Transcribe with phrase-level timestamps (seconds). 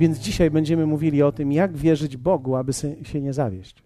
[0.00, 2.72] Więc dzisiaj będziemy mówili o tym, jak wierzyć Bogu, aby
[3.02, 3.82] się nie zawieść.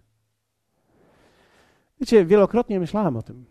[1.99, 3.45] Wiecie, wielokrotnie myślałem o tym,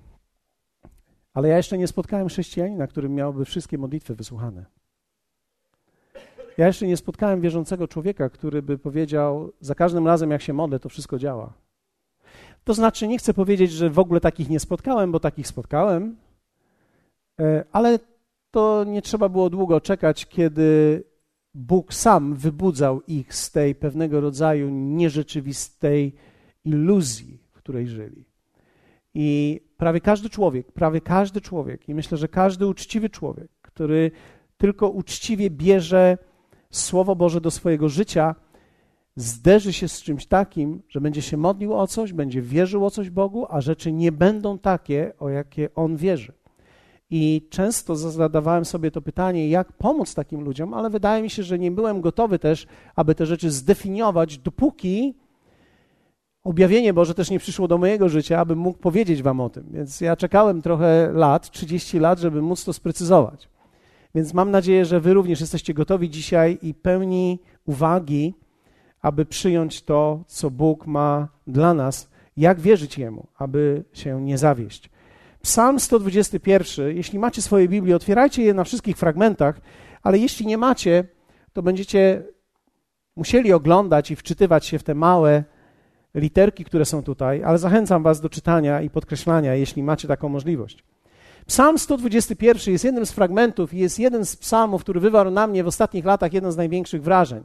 [1.35, 4.64] ale ja jeszcze nie spotkałem chrześcijanina, który miałby wszystkie modlitwy wysłuchane.
[6.58, 10.79] Ja jeszcze nie spotkałem wierzącego człowieka, który by powiedział, za każdym razem jak się modlę,
[10.79, 11.53] to wszystko działa.
[12.64, 16.17] To znaczy, nie chcę powiedzieć, że w ogóle takich nie spotkałem, bo takich spotkałem,
[17.41, 17.99] e, ale
[18.50, 21.05] to nie trzeba było długo czekać, kiedy
[21.54, 26.14] Bóg sam wybudzał ich z tej pewnego rodzaju nierzeczywistej
[26.64, 28.25] iluzji, w której żyli.
[29.14, 34.11] I prawie każdy człowiek, prawie każdy człowiek, i myślę, że każdy uczciwy człowiek, który
[34.58, 36.19] tylko uczciwie bierze
[36.70, 38.34] Słowo Boże do swojego życia,
[39.16, 43.10] zderzy się z czymś takim, że będzie się modlił o coś, będzie wierzył o coś
[43.10, 46.32] Bogu, a rzeczy nie będą takie, o jakie on wierzy.
[47.16, 51.58] I często zadawałem sobie to pytanie, jak pomóc takim ludziom, ale wydaje mi się, że
[51.58, 55.14] nie byłem gotowy też, aby te rzeczy zdefiniować, dopóki
[56.44, 59.64] objawienie Boże też nie przyszło do mojego życia, abym mógł powiedzieć Wam o tym.
[59.70, 63.48] Więc ja czekałem trochę lat, 30 lat, żeby móc to sprecyzować.
[64.14, 68.34] Więc mam nadzieję, że Wy również jesteście gotowi dzisiaj i pełni uwagi,
[69.02, 74.94] aby przyjąć to, co Bóg ma dla nas, jak wierzyć Jemu, aby się nie zawieść.
[75.45, 79.61] Psalm 121, jeśli macie swoje Biblię, otwierajcie je na wszystkich fragmentach,
[80.03, 81.05] ale jeśli nie macie,
[81.53, 82.23] to będziecie
[83.17, 85.45] musieli oglądać i wczytywać się w te małe
[86.15, 90.84] literki, które są tutaj, ale zachęcam Was do czytania i podkreślania, jeśli macie taką możliwość.
[91.47, 95.65] Psalm 121 jest jednym z fragmentów i jest jeden z psalmów, który wywarł na mnie
[95.65, 97.42] w ostatnich latach jeden z największych wrażeń.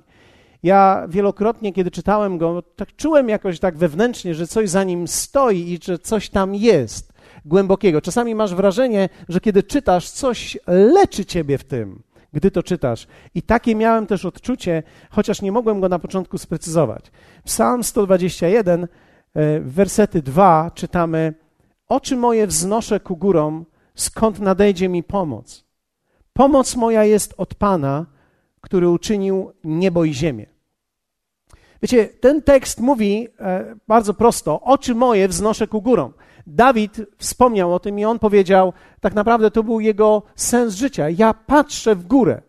[0.64, 5.72] Ja wielokrotnie, kiedy czytałem go, tak czułem jakoś tak wewnętrznie, że coś za nim stoi
[5.72, 7.19] i że coś tam jest
[7.50, 8.02] głębokiego.
[8.02, 13.08] Czasami masz wrażenie, że kiedy czytasz, coś leczy ciebie w tym, gdy to czytasz.
[13.36, 17.12] I takie miałem też odczucie, chociaż nie mogłem go na początku sprecyzować.
[17.44, 21.34] Psalm 121, e, wersety 2 czytamy:
[21.88, 23.66] Oczy moje wznoszę ku górom,
[23.96, 25.66] skąd nadejdzie mi pomoc.
[26.34, 28.06] Pomoc moja jest od Pana,
[28.62, 30.46] który uczynił niebo i ziemię.
[31.82, 36.14] Wiecie, ten tekst mówi e, bardzo prosto: Oczy moje wznoszę ku górom.
[36.50, 41.10] Dawid wspomniał o tym i on powiedział, tak naprawdę to był jego sens życia.
[41.10, 42.42] Ja patrzę w górę.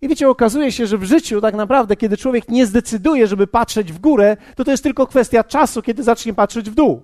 [0.00, 3.92] I wiecie, okazuje się, że w życiu tak naprawdę, kiedy człowiek nie zdecyduje, żeby patrzeć
[3.92, 7.02] w górę, to to jest tylko kwestia czasu, kiedy zacznie patrzeć w dół.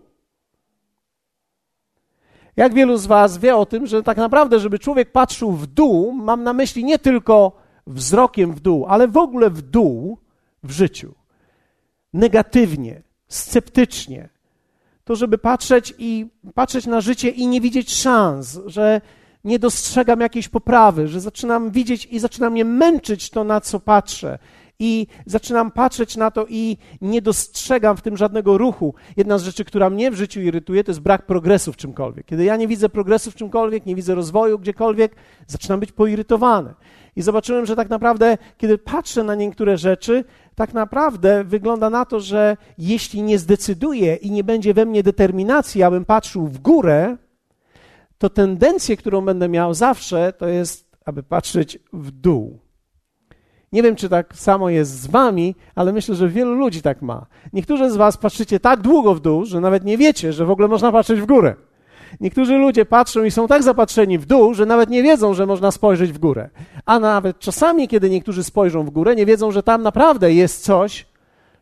[2.57, 6.13] Jak wielu z Was wie o tym, że tak naprawdę, żeby człowiek patrzył w dół,
[6.13, 7.53] mam na myśli nie tylko
[7.87, 10.19] wzrokiem w dół, ale w ogóle w dół
[10.63, 11.15] w życiu.
[12.13, 14.34] Negatywnie, sceptycznie.
[15.05, 19.01] To, żeby patrzeć i patrzeć na życie i nie widzieć szans, że
[19.45, 24.39] nie dostrzegam jakiejś poprawy, że zaczynam widzieć i zaczyna mnie męczyć to, na co patrzę
[24.79, 28.95] i zaczynam patrzeć na to i nie dostrzegam w tym żadnego ruchu.
[29.17, 32.27] Jedna z rzeczy, która mnie w życiu irytuje, to jest brak progresu w czymkolwiek.
[32.27, 35.17] Kiedy ja nie widzę progresu w czymkolwiek, nie widzę rozwoju gdziekolwiek,
[35.47, 36.75] zaczynam być poirytowany.
[37.17, 42.21] I zobaczyłem, że tak naprawdę, kiedy patrzę na niektóre rzeczy, tak naprawdę wygląda na to,
[42.21, 47.17] że jeśli nie zdecyduję i nie będzie we mnie determinacji, abym patrzył w górę,
[48.19, 52.59] to tendencję, którą będę miał zawsze, to jest, aby patrzeć w dół.
[53.73, 57.27] Nie wiem, czy tak samo jest z wami, ale myślę, że wielu ludzi tak ma.
[57.53, 60.69] Niektórzy z was patrzycie tak długo w dół, że nawet nie wiecie, że w ogóle
[60.69, 61.55] można patrzeć w górę.
[62.21, 65.71] Niektórzy ludzie patrzą i są tak zapatrzeni w dół, że nawet nie wiedzą, że można
[65.71, 66.51] spojrzeć w górę.
[66.87, 71.07] A nawet czasami, kiedy niektórzy spojrzą w górę, nie wiedzą, że tam naprawdę jest coś,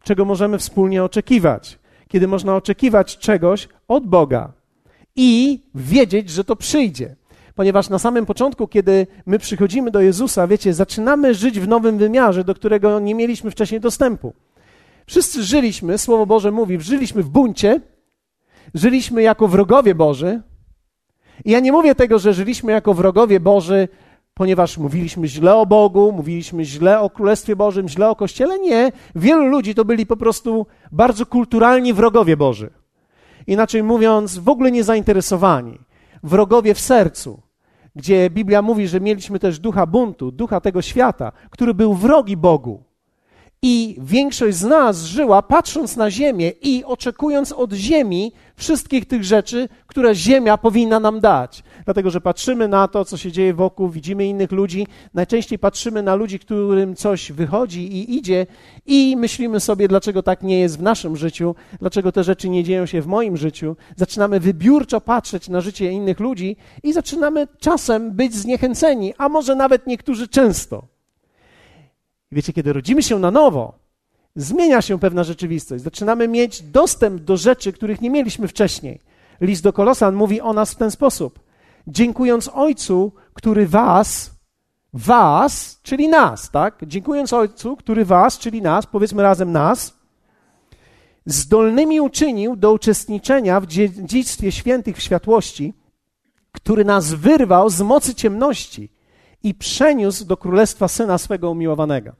[0.02, 1.78] czego możemy wspólnie oczekiwać.
[2.08, 4.52] Kiedy można oczekiwać czegoś od Boga
[5.16, 7.16] i wiedzieć, że to przyjdzie
[7.54, 12.44] ponieważ na samym początku, kiedy my przychodzimy do Jezusa, wiecie, zaczynamy żyć w nowym wymiarze,
[12.44, 14.32] do którego nie mieliśmy wcześniej dostępu.
[15.06, 17.80] Wszyscy żyliśmy, Słowo Boże mówi, żyliśmy w buncie,
[18.74, 20.42] żyliśmy jako wrogowie Boży.
[21.44, 23.88] I ja nie mówię tego, że żyliśmy jako wrogowie Boży,
[24.34, 28.58] ponieważ mówiliśmy źle o Bogu, mówiliśmy źle o Królestwie Bożym, źle o Kościele.
[28.58, 28.92] Nie.
[29.14, 32.70] Wielu ludzi to byli po prostu bardzo kulturalni wrogowie Boży.
[33.46, 35.78] Inaczej mówiąc, w ogóle niezainteresowani
[36.22, 37.42] wrogowie w sercu,
[37.96, 42.82] gdzie Biblia mówi, że mieliśmy też ducha buntu, ducha tego świata, który był wrogi Bogu.
[43.62, 49.68] I większość z nas żyła patrząc na ziemię i oczekując od ziemi wszystkich tych rzeczy,
[49.86, 51.62] które ziemia powinna nam dać.
[51.84, 54.86] Dlatego, że patrzymy na to, co się dzieje wokół, widzimy innych ludzi.
[55.14, 58.46] Najczęściej patrzymy na ludzi, którym coś wychodzi i idzie,
[58.86, 62.86] i myślimy sobie, dlaczego tak nie jest w naszym życiu, dlaczego te rzeczy nie dzieją
[62.86, 63.76] się w moim życiu.
[63.96, 69.86] Zaczynamy wybiórczo patrzeć na życie innych ludzi i zaczynamy czasem być zniechęceni, a może nawet
[69.86, 70.82] niektórzy często.
[72.32, 73.81] wiecie, kiedy rodzimy się na nowo,
[74.36, 75.84] zmienia się pewna rzeczywistość.
[75.84, 79.00] Zaczynamy mieć dostęp do rzeczy, których nie mieliśmy wcześniej.
[79.40, 81.40] List do Kolosan mówi o nas w ten sposób.
[81.86, 84.30] Dziękując Ojcu, który was,
[84.92, 86.78] was, czyli nas, tak?
[86.86, 89.94] Dziękując Ojcu, który was, czyli nas, powiedzmy razem nas,
[91.26, 95.74] zdolnymi uczynił do uczestniczenia w dziedzictwie świętych w światłości,
[96.52, 98.88] który nas wyrwał z mocy ciemności
[99.42, 102.12] i przeniósł do królestwa syna swego umiłowanego.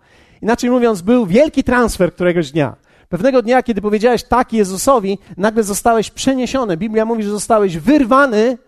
[0.43, 2.77] Inaczej mówiąc, był wielki transfer któregoś dnia.
[3.09, 6.77] Pewnego dnia, kiedy powiedziałeś tak Jezusowi, nagle zostałeś przeniesiony.
[6.77, 8.59] Biblia mówi, że zostałeś wyrwany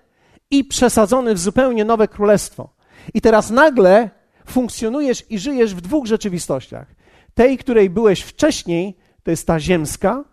[0.51, 2.69] i przesadzony w zupełnie nowe królestwo.
[3.15, 4.11] I teraz nagle
[4.47, 6.87] funkcjonujesz i żyjesz w dwóch rzeczywistościach.
[7.35, 10.25] Tej, której byłeś wcześniej, to jest ta ziemska,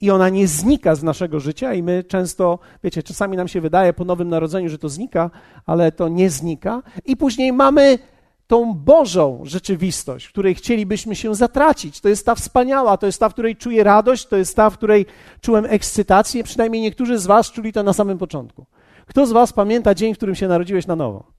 [0.00, 3.92] i ona nie znika z naszego życia, i my często, wiecie, czasami nam się wydaje
[3.92, 5.30] po Nowym Narodzeniu, że to znika,
[5.66, 6.82] ale to nie znika.
[7.04, 7.98] I później mamy
[8.46, 12.00] tą Bożą rzeczywistość, w której chcielibyśmy się zatracić.
[12.00, 14.76] To jest ta wspaniała, to jest ta, w której czuję radość, to jest ta, w
[14.76, 15.06] której
[15.40, 16.44] czułem ekscytację.
[16.44, 18.66] Przynajmniej niektórzy z Was czuli to na samym początku.
[19.06, 21.34] Kto z Was pamięta dzień, w którym się narodziłeś na nowo?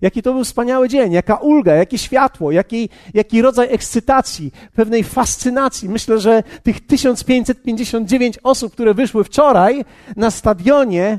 [0.00, 5.88] Jaki to był wspaniały dzień, jaka ulga, jakie światło, jaki, jaki rodzaj ekscytacji, pewnej fascynacji.
[5.88, 9.84] Myślę, że tych 1559 osób, które wyszły wczoraj
[10.16, 11.18] na stadionie,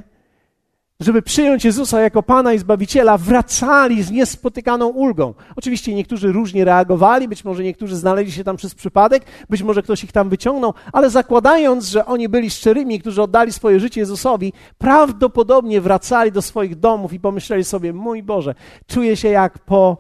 [1.00, 5.34] żeby przyjąć Jezusa jako Pana i Zbawiciela, wracali z niespotykaną ulgą.
[5.56, 10.04] Oczywiście niektórzy różnie reagowali, być może niektórzy znaleźli się tam przez przypadek, być może ktoś
[10.04, 15.82] ich tam wyciągnął, ale zakładając, że oni byli szczerymi, którzy oddali swoje życie Jezusowi, prawdopodobnie
[15.82, 18.56] wracali do swoich domów i pomyśleli sobie: Mój Boże,
[18.88, 19.98] czuję się jak po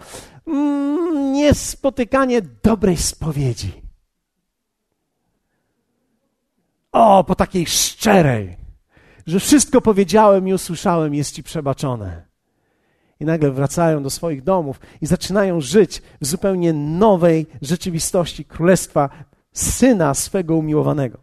[0.48, 3.72] mm, niespotykanie dobrej spowiedzi.
[6.92, 8.69] O, po takiej szczerej
[9.30, 12.26] że wszystko powiedziałem i usłyszałem, jest ci przebaczone.
[13.20, 19.10] I nagle wracają do swoich domów i zaczynają żyć w zupełnie nowej rzeczywistości królestwa
[19.54, 21.18] syna swego umiłowanego.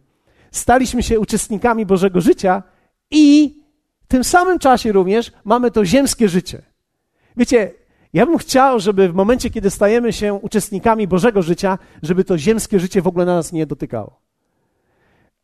[0.51, 2.63] Staliśmy się uczestnikami Bożego życia
[3.11, 3.55] i
[4.03, 6.61] w tym samym czasie również mamy to ziemskie życie.
[7.37, 7.71] Wiecie,
[8.13, 12.79] ja bym chciał, żeby w momencie, kiedy stajemy się uczestnikami Bożego życia, żeby to ziemskie
[12.79, 14.19] życie w ogóle na nas nie dotykało.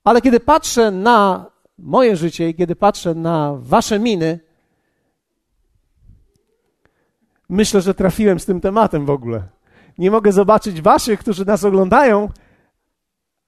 [0.03, 4.39] Ale kiedy patrzę na moje życie i kiedy patrzę na wasze miny,
[7.49, 9.47] myślę, że trafiłem z tym tematem w ogóle.
[9.97, 12.29] Nie mogę zobaczyć waszych, którzy nas oglądają,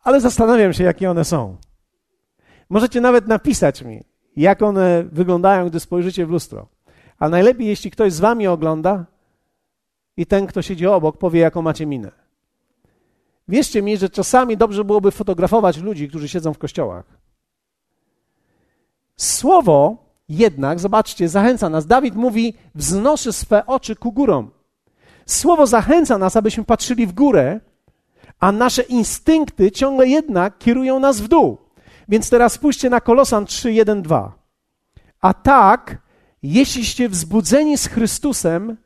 [0.04, 1.57] ale zastanawiam się, jakie one są.
[2.69, 4.04] Możecie nawet napisać mi,
[4.36, 6.68] jak one wyglądają, gdy spojrzycie w lustro.
[7.19, 9.06] A najlepiej, jeśli ktoś z wami ogląda
[10.18, 12.12] i ten, kto siedzi obok, powie, jaką macie minę.
[13.48, 17.15] Wierzcie mi, że czasami dobrze byłoby fotografować ludzi, którzy siedzą w kościołach.
[19.18, 19.98] Słowo
[20.30, 21.88] jednak, zobaczcie, zachęca nas.
[21.88, 24.52] Dawid mówi: Wznoszę swe oczy ku górom.
[25.26, 27.60] Słowo zachęca nas, abyśmy patrzyli w górę,
[28.40, 31.58] a nasze instynkty ciągle jednak kierują nas w dół.
[32.10, 34.34] Więc teraz spójrzcie na Kolosan 3, 1, 2.
[35.22, 35.98] A tak,
[36.44, 38.78] jeśliście wzbudzeni z Chrystusem,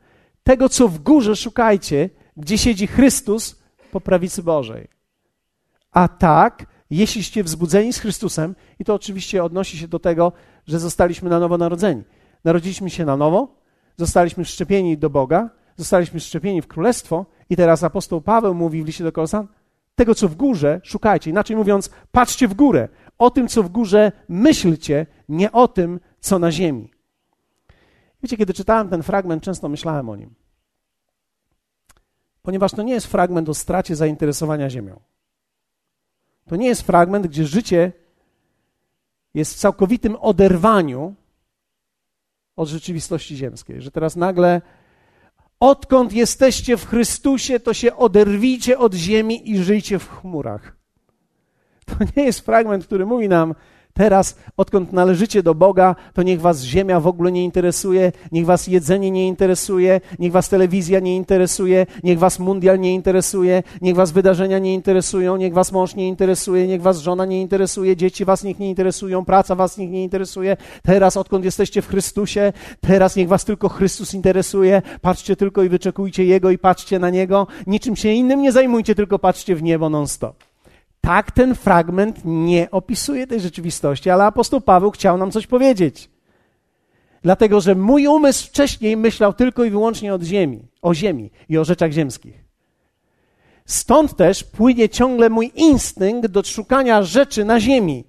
[0.42, 3.62] tego co w górze szukajcie, gdzie siedzi Chrystus
[3.92, 4.88] po prawicy Bożej.
[5.92, 10.32] A tak, jeśliście wzbudzeni z Chrystusem, i to oczywiście odnosi się do tego,
[10.66, 12.02] że zostaliśmy na nowo narodzeni.
[12.44, 13.56] Narodziliśmy się na nowo,
[13.96, 19.04] zostaliśmy szczepieni do Boga, zostaliśmy szczepieni w Królestwo i teraz apostoł Paweł mówi w liście
[19.04, 19.48] do Kolosan,
[19.94, 21.30] tego co w górze szukajcie.
[21.30, 22.88] Inaczej mówiąc, patrzcie w górę.
[23.18, 26.90] O tym, co w górze myślcie, nie o tym, co na ziemi.
[28.22, 30.34] Wiecie, kiedy czytałem ten fragment, często myślałem o nim.
[32.42, 35.00] Ponieważ to nie jest fragment o stracie zainteresowania ziemią.
[36.50, 37.92] To nie jest fragment, gdzie życie
[39.34, 41.14] jest w całkowitym oderwaniu
[42.56, 44.62] od rzeczywistości ziemskiej, że teraz nagle
[45.60, 50.76] odkąd jesteście w Chrystusie, to się oderwijcie od ziemi i żyjcie w chmurach.
[51.86, 53.54] To nie jest fragment, który mówi nam,
[53.94, 58.66] Teraz, odkąd należycie do Boga, to niech was ziemia w ogóle nie interesuje, niech was
[58.66, 64.10] jedzenie nie interesuje, niech was telewizja nie interesuje, niech was mundial nie interesuje, niech was
[64.10, 68.44] wydarzenia nie interesują, niech was mąż nie interesuje, niech was żona nie interesuje, dzieci was
[68.44, 70.56] niech nie interesują, praca was niech nie interesuje.
[70.82, 74.82] Teraz, odkąd jesteście w Chrystusie, teraz niech was tylko Chrystus interesuje.
[75.00, 77.46] Patrzcie tylko i wyczekujcie Jego i patrzcie na Niego.
[77.66, 80.49] Niczym się innym nie zajmujcie, tylko patrzcie w niebo non-stop.
[81.00, 86.10] Tak ten fragment nie opisuje tej rzeczywistości, ale apostoł Paweł chciał nam coś powiedzieć.
[87.22, 91.64] Dlatego, że mój umysł wcześniej myślał tylko i wyłącznie od ziemi, o ziemi i o
[91.64, 92.44] rzeczach ziemskich.
[93.66, 98.04] Stąd też płynie ciągle mój instynkt do szukania rzeczy na ziemi.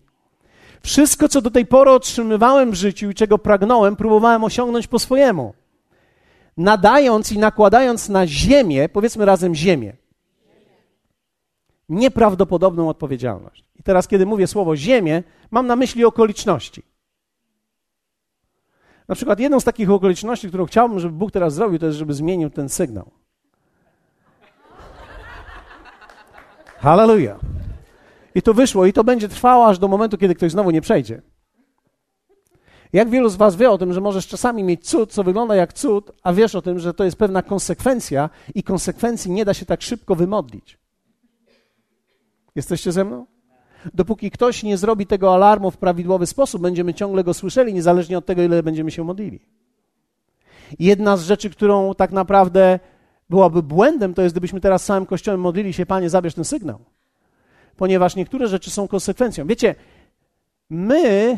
[0.81, 5.53] Wszystko, co do tej pory otrzymywałem w życiu i czego pragnąłem, próbowałem osiągnąć po swojemu.
[6.57, 9.93] Nadając i nakładając na ziemię, powiedzmy razem ziemię,
[11.91, 13.65] nieprawdopodobną odpowiedzialność.
[13.79, 16.83] I teraz, kiedy mówię słowo ziemię, mam na myśli okoliczności.
[19.07, 22.13] Na przykład jedną z takich okoliczności, którą chciałbym, żeby Bóg teraz zrobił, to jest, żeby
[22.13, 23.11] zmienił ten sygnał.
[26.79, 27.39] Hallelujah.
[28.35, 31.21] I to wyszło, i to będzie trwało aż do momentu, kiedy ktoś znowu nie przejdzie.
[32.93, 35.73] Jak wielu z Was wie o tym, że możesz czasami mieć cud, co wygląda jak
[35.73, 39.65] cud, a wiesz o tym, że to jest pewna konsekwencja i konsekwencji nie da się
[39.65, 40.80] tak szybko wymodlić.
[42.55, 43.25] Jesteście ze mną?
[43.93, 48.25] Dopóki ktoś nie zrobi tego alarmu w prawidłowy sposób, będziemy ciągle go słyszeli, niezależnie od
[48.25, 49.39] tego, ile będziemy się modlili.
[50.79, 52.79] Jedna z rzeczy, którą tak naprawdę
[53.29, 56.79] byłaby błędem, to jest, gdybyśmy teraz całym Kościołem modlili się, Panie, zabierz ten sygnał.
[57.77, 59.47] Ponieważ niektóre rzeczy są konsekwencją.
[59.47, 59.75] Wiecie,
[60.69, 61.37] my,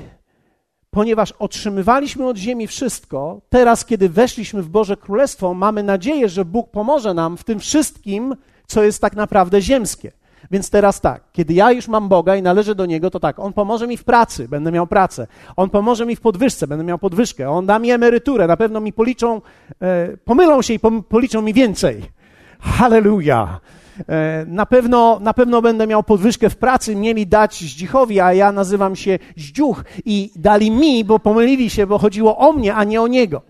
[0.89, 6.71] ponieważ otrzymywaliśmy od ziemi wszystko, teraz, kiedy weszliśmy w Boże Królestwo, mamy nadzieję, że Bóg
[6.71, 8.35] pomoże nam w tym wszystkim,
[8.67, 10.11] co jest tak naprawdę ziemskie.
[10.51, 13.53] Więc teraz tak, kiedy ja już mam Boga i należę do Niego, to tak, On
[13.53, 15.27] pomoże mi w pracy, będę miał pracę.
[15.55, 17.49] On pomoże mi w podwyżce, będę miał podwyżkę.
[17.49, 19.41] On da mi emeryturę, na pewno mi policzą,
[19.81, 22.01] e, pomylą się i policzą mi więcej.
[22.59, 23.59] Halleluja.
[24.09, 28.51] E, na pewno, na pewno będę miał podwyżkę w pracy, mieli dać Zdzichowi, a ja
[28.51, 33.01] nazywam się Zdziuch i dali mi, bo pomylili się, bo chodziło o mnie, a nie
[33.01, 33.41] o niego.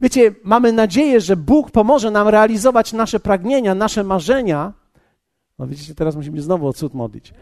[0.00, 4.72] Wiecie, mamy nadzieję, że Bóg pomoże nam realizować nasze pragnienia, nasze marzenia,
[5.58, 7.34] no widzicie, teraz musimy znowu o cud modlić.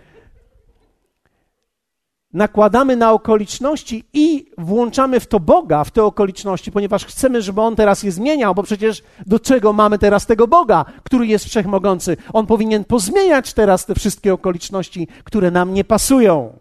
[2.32, 7.76] Nakładamy na okoliczności i włączamy w to Boga, w te okoliczności, ponieważ chcemy, żeby On
[7.76, 12.16] teraz je zmieniał, bo przecież do czego mamy teraz tego Boga, który jest wszechmogący?
[12.32, 16.58] On powinien pozmieniać teraz te wszystkie okoliczności, które nam nie pasują.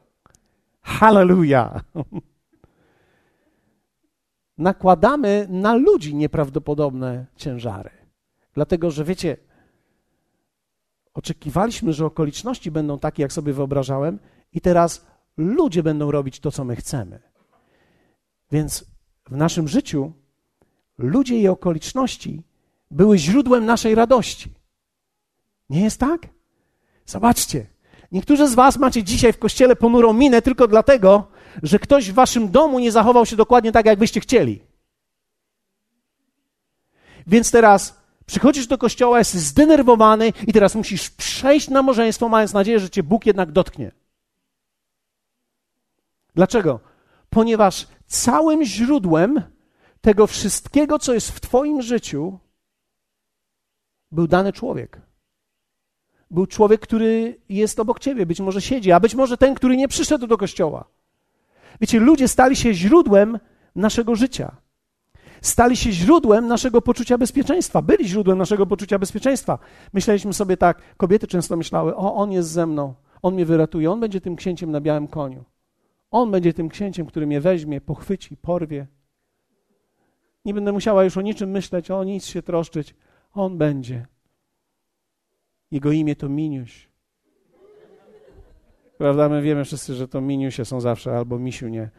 [0.82, 1.84] Hallelujah!
[4.58, 7.90] Nakładamy na ludzi nieprawdopodobne ciężary.
[8.54, 9.38] Dlatego, że wiecie,
[11.16, 14.20] Oczekiwaliśmy, że okoliczności będą takie, jak sobie wyobrażałem,
[14.54, 15.06] i teraz
[15.38, 17.20] ludzie będą robić to, co my chcemy.
[18.52, 18.86] Więc
[19.30, 20.14] w naszym życiu
[20.98, 22.44] ludzie i okoliczności
[22.92, 24.54] były źródłem naszej radości.
[25.70, 26.28] Nie jest tak?
[27.06, 27.66] Zobaczcie.
[28.12, 31.28] Niektórzy z Was macie dzisiaj w kościele ponurą minę tylko dlatego,
[31.64, 34.62] że ktoś w Waszym domu nie zachował się dokładnie tak, jak byście chcieli.
[37.28, 42.80] Więc teraz Przychodzisz do kościoła, jesteś zdenerwowany i teraz musisz przejść na małżeństwo, mając nadzieję,
[42.80, 43.92] że cię Bóg jednak dotknie.
[46.36, 46.80] Dlaczego?
[47.30, 49.42] Ponieważ całym źródłem
[50.02, 52.40] tego wszystkiego, co jest w Twoim życiu,
[54.12, 55.02] był dany człowiek.
[56.32, 59.88] Był człowiek, który jest obok Ciebie, być może siedzi, a być może ten, który nie
[59.88, 60.86] przyszedł do kościoła.
[61.82, 63.40] Wiecie, ludzie stali się źródłem
[63.76, 64.56] naszego życia
[65.46, 67.82] stali się źródłem naszego poczucia bezpieczeństwa.
[67.82, 69.60] Byli źródłem naszego poczucia bezpieczeństwa.
[69.94, 74.00] Myśleliśmy sobie tak, kobiety często myślały: O, on jest ze mną, on mnie wyratuje, on
[74.00, 75.44] będzie tym księciem na białym koniu.
[76.12, 78.88] On będzie tym księciem, który mnie weźmie, pochwyci, porwie.
[80.46, 82.96] Nie będę musiała już o niczym myśleć, o nic się troszczyć.
[83.34, 84.06] On będzie.
[85.72, 86.90] Jego imię to Miniuś.
[88.98, 89.30] Prawda?
[89.30, 91.90] My wiemy wszyscy, że to Miniusie są zawsze, albo Misiu nie.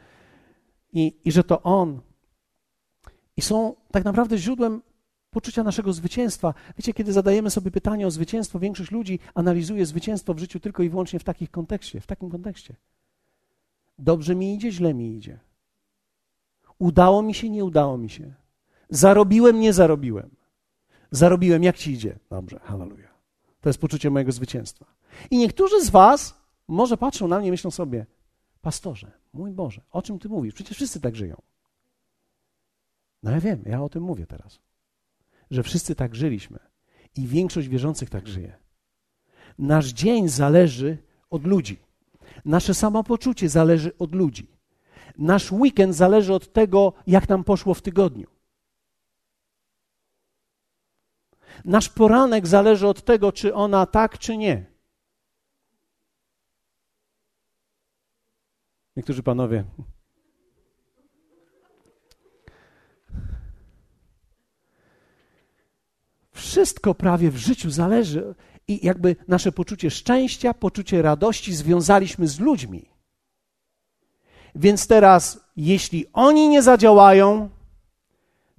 [0.93, 2.01] I, I że to On
[3.37, 4.83] i są tak naprawdę źródłem
[5.31, 6.55] poczucia naszego zwycięstwa.
[6.79, 10.89] Wiecie, kiedy zadajemy sobie pytanie o zwycięstwo, większość ludzi analizuje zwycięstwo w życiu tylko i
[10.89, 12.77] wyłącznie w takim kontekście, w takim kontekście.
[13.99, 15.39] Dobrze mi idzie, źle mi idzie.
[16.79, 18.35] Udało mi się, nie udało mi się.
[18.91, 20.31] Zarobiłem, nie zarobiłem.
[21.11, 22.19] Zarobiłem, jak ci idzie?
[22.31, 23.15] Dobrze, hallelujah.
[23.61, 24.87] To jest poczucie mojego zwycięstwa.
[25.31, 26.35] I niektórzy z was
[26.69, 28.07] może patrzą na mnie i myślą sobie,
[28.63, 30.55] pastorze, mój Boże, o czym ty mówisz?
[30.55, 31.43] Przecież wszyscy tak żyją.
[33.27, 34.61] No ja wiem, ja o tym mówię teraz.
[35.51, 36.59] Że wszyscy tak żyliśmy
[37.17, 38.57] i większość wierzących tak żyje.
[39.59, 40.99] Nasz dzień zależy
[41.31, 41.79] od ludzi.
[42.45, 44.51] Nasze samopoczucie zależy od ludzi.
[45.19, 48.27] Nasz weekend zależy od tego, jak nam poszło w tygodniu.
[51.65, 54.67] Nasz poranek zależy od tego, czy ona tak, czy nie.
[58.97, 59.65] Niektórzy panowie
[66.37, 68.35] Wszystko prawie w życiu zależy
[68.69, 72.89] i jakby nasze poczucie szczęścia, poczucie radości związaliśmy z ludźmi.
[74.55, 77.49] Więc teraz, jeśli oni nie zadziałają,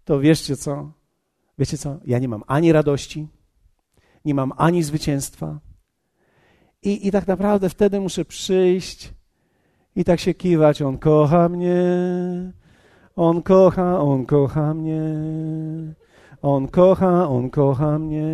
[0.05, 0.91] to wierzcie co?
[1.57, 1.97] Wiecie co?
[2.05, 3.27] Ja nie mam ani radości,
[4.25, 5.59] nie mam ani zwycięstwa.
[6.83, 9.13] I, I tak naprawdę wtedy muszę przyjść
[9.95, 10.81] i tak się kiwać.
[10.81, 11.83] On kocha mnie,
[13.15, 15.01] on kocha, on kocha mnie.
[16.41, 18.27] On kocha, on kocha mnie.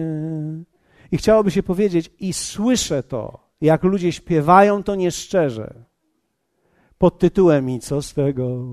[1.11, 3.39] I chciałoby się powiedzieć, i słyszę to.
[3.61, 5.83] Jak ludzie śpiewają to nieszczerze.
[6.97, 8.65] Pod tytułem I co z tego?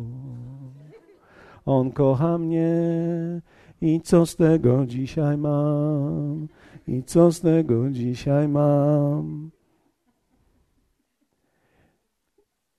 [1.64, 2.72] On kocha mnie
[3.80, 6.48] i co z tego dzisiaj mam?
[6.86, 9.50] I co z tego dzisiaj mam?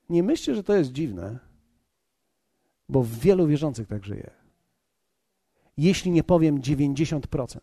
[0.08, 1.38] Nie myślcie, że to jest dziwne,
[2.88, 4.41] bo w wielu wierzących tak żyje.
[5.76, 7.58] Jeśli nie powiem 90%.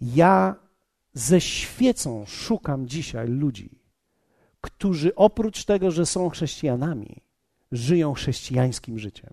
[0.00, 0.56] Ja
[1.14, 3.82] ze świecą szukam dzisiaj ludzi,
[4.60, 7.22] którzy oprócz tego, że są chrześcijanami,
[7.72, 9.30] żyją chrześcijańskim życiem.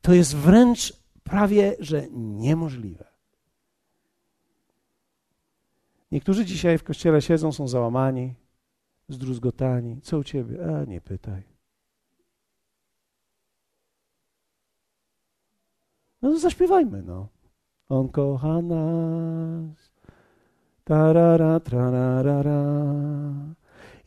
[0.00, 0.92] To jest wręcz
[1.22, 3.04] prawie, że niemożliwe.
[6.12, 8.34] Niektórzy dzisiaj w kościele siedzą, są załamani,
[9.08, 10.00] zdruzgotani.
[10.00, 10.58] Co u ciebie?
[10.66, 11.53] A nie pytaj.
[16.24, 17.28] No to zaśpiewajmy, no.
[17.88, 19.92] On kocha nas.
[20.84, 22.64] Tarara, trarara.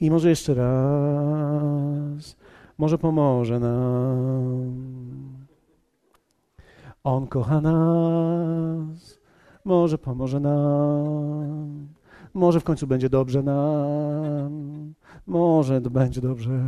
[0.01, 2.37] I może jeszcze raz.
[2.77, 4.75] Może pomoże nam.
[7.03, 9.19] On kocha nas.
[9.65, 11.87] Może pomoże nam.
[12.33, 14.93] Może w końcu będzie dobrze nam.
[15.27, 16.59] Może będzie dobrze.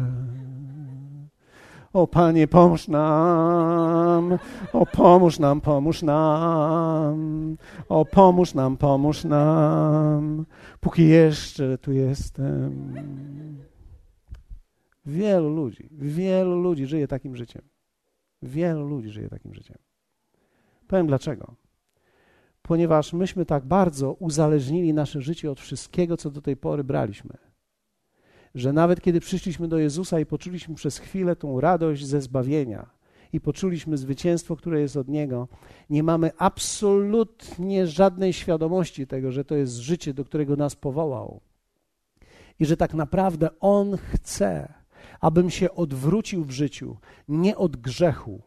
[1.93, 4.37] O Panie, pomóż nam.
[4.73, 7.57] O pomóż nam, pomóż nam.
[7.89, 10.45] O pomóż nam, pomóż nam.
[10.79, 12.93] Póki jeszcze tu jestem.
[15.05, 17.61] Wielu ludzi, wielu ludzi żyje takim życiem.
[18.41, 19.77] Wielu ludzi żyje takim życiem.
[20.87, 21.55] Powiem dlaczego
[22.69, 27.37] ponieważ myśmy tak bardzo uzależnili nasze życie od wszystkiego, co do tej pory braliśmy,
[28.55, 32.89] że nawet kiedy przyszliśmy do Jezusa i poczuliśmy przez chwilę tą radość ze zbawienia
[33.33, 35.47] i poczuliśmy zwycięstwo, które jest od Niego,
[35.89, 41.41] nie mamy absolutnie żadnej świadomości tego, że to jest życie, do którego nas powołał.
[42.59, 44.73] I że tak naprawdę On chce,
[45.21, 48.41] abym się odwrócił w życiu nie od grzechu,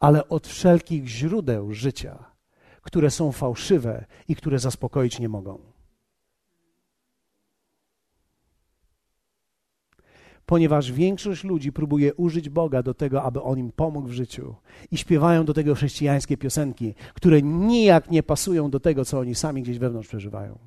[0.00, 2.30] ale od wszelkich źródeł życia
[2.82, 5.58] które są fałszywe i które zaspokoić nie mogą.
[10.50, 14.54] Ponieważ większość ludzi próbuje użyć Boga do tego, aby on im pomógł w życiu
[14.90, 19.62] i śpiewają do tego chrześcijańskie piosenki, które nijak nie pasują do tego, co oni sami
[19.62, 20.58] gdzieś wewnątrz przeżywają.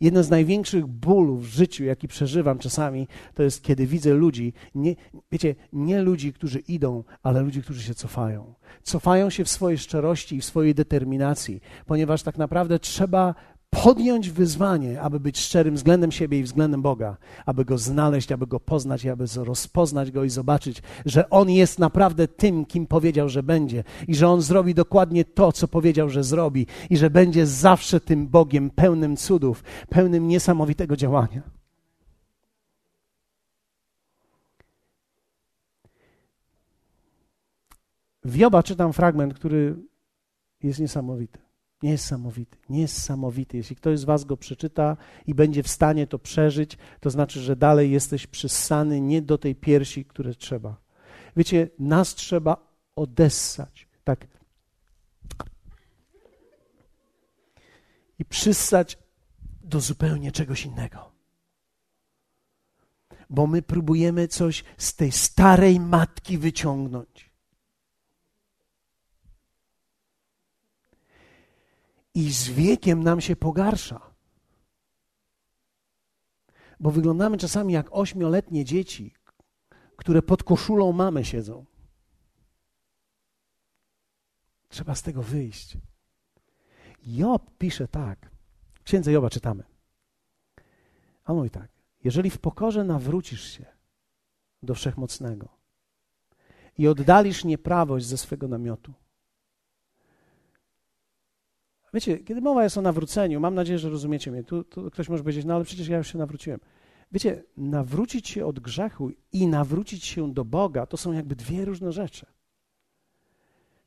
[0.00, 4.94] Jeden z największych bólów w życiu, jaki przeżywam czasami, to jest, kiedy widzę ludzi, nie,
[5.32, 8.54] wiecie, nie ludzi, którzy idą, ale ludzi, którzy się cofają.
[8.82, 13.34] Cofają się w swojej szczerości i w swojej determinacji, ponieważ tak naprawdę trzeba
[13.70, 18.60] podjąć wyzwanie, aby być szczerym względem siebie i względem Boga, aby go znaleźć, aby go
[18.60, 23.42] poznać i aby rozpoznać go i zobaczyć, że on jest naprawdę tym, kim powiedział, że
[23.42, 28.00] będzie i że on zrobi dokładnie to, co powiedział, że zrobi i że będzie zawsze
[28.00, 31.42] tym Bogiem pełnym cudów, pełnym niesamowitego działania.
[38.24, 39.76] W Joba czytam fragment, który
[40.62, 41.47] jest niesamowity.
[41.82, 43.56] Niesamowity, niesamowity.
[43.56, 47.56] Jeśli ktoś z Was go przeczyta i będzie w stanie to przeżyć, to znaczy, że
[47.56, 50.76] dalej jesteś przyssany nie do tej piersi, które trzeba.
[51.36, 52.56] Wiecie, nas trzeba
[52.96, 54.26] odessać, tak.
[58.18, 58.98] I przyssać
[59.62, 61.12] do zupełnie czegoś innego.
[63.30, 67.27] Bo my próbujemy coś z tej starej matki wyciągnąć.
[72.18, 74.00] I z wiekiem nam się pogarsza.
[76.80, 79.14] Bo wyglądamy czasami jak ośmioletnie dzieci,
[79.96, 81.64] które pod koszulą mamy siedzą.
[84.68, 85.78] Trzeba z tego wyjść.
[87.06, 88.30] Job pisze tak.
[88.74, 89.64] W księdze Joba czytamy.
[91.24, 91.70] On mówi tak.
[92.04, 93.66] Jeżeli w pokorze nawrócisz się
[94.62, 95.48] do Wszechmocnego
[96.78, 98.94] i oddalisz nieprawość ze swego namiotu,
[101.94, 104.44] Wiecie, kiedy mowa jest o nawróceniu, mam nadzieję, że rozumiecie mnie.
[104.44, 106.60] Tu, tu, ktoś może powiedzieć, no ale przecież ja już się nawróciłem.
[107.12, 111.92] Wiecie, nawrócić się od grzechu i nawrócić się do Boga to są jakby dwie różne
[111.92, 112.26] rzeczy.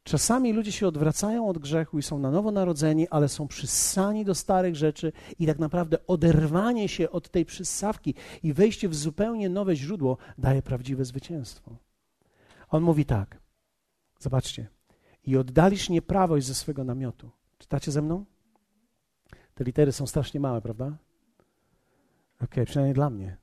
[0.04, 4.36] Czasami ludzie się odwracają od grzechu i są na nowo narodzeni, ale są przyssani do
[4.36, 9.76] starych rzeczy i tak naprawdę oderwanie się od tej przyssawki i wejście w zupełnie nowe
[9.76, 11.76] źródło daje prawdziwe zwycięstwo.
[12.70, 13.40] On mówi tak,
[14.20, 14.68] zobaczcie,
[15.24, 17.32] i oddalisz nieprawość ze swego namiotu
[17.72, 18.26] Czytacie ze mną?
[19.56, 20.98] Te litery są strasznie małe, prawda?
[22.42, 23.38] Ok, przynajmniej dla mnie.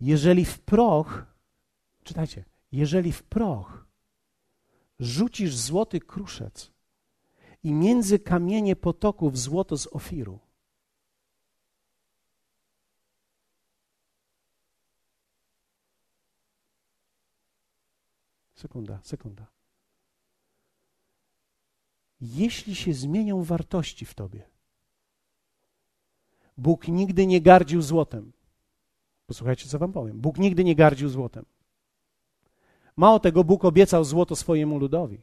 [0.00, 1.26] Jeżeli w proch,
[2.04, 3.86] czytajcie, jeżeli w proch
[4.98, 6.72] rzucisz złoty kruszec
[7.62, 10.38] i między kamienie potoków złoto z ofiru,
[18.54, 19.55] Sekunda, sekunda.
[22.34, 24.42] Jeśli się zmienią wartości w tobie,
[26.58, 28.32] Bóg nigdy nie gardził złotem.
[29.26, 30.20] Posłuchajcie, co wam powiem.
[30.20, 31.44] Bóg nigdy nie gardził złotem.
[32.96, 35.22] Mało tego, Bóg obiecał złoto swojemu ludowi.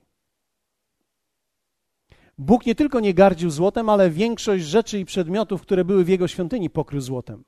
[2.38, 6.28] Bóg nie tylko nie gardził złotem, ale większość rzeczy i przedmiotów, które były w jego
[6.28, 7.44] świątyni, pokrył złotem.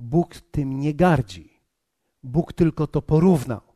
[0.00, 1.60] Bóg tym nie gardzi.
[2.22, 3.67] Bóg tylko to porównał.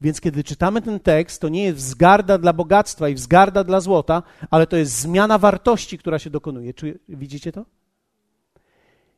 [0.00, 4.22] Więc kiedy czytamy ten tekst, to nie jest wzgarda dla bogactwa i wzgarda dla złota,
[4.50, 6.74] ale to jest zmiana wartości, która się dokonuje.
[6.74, 7.64] Czy widzicie to?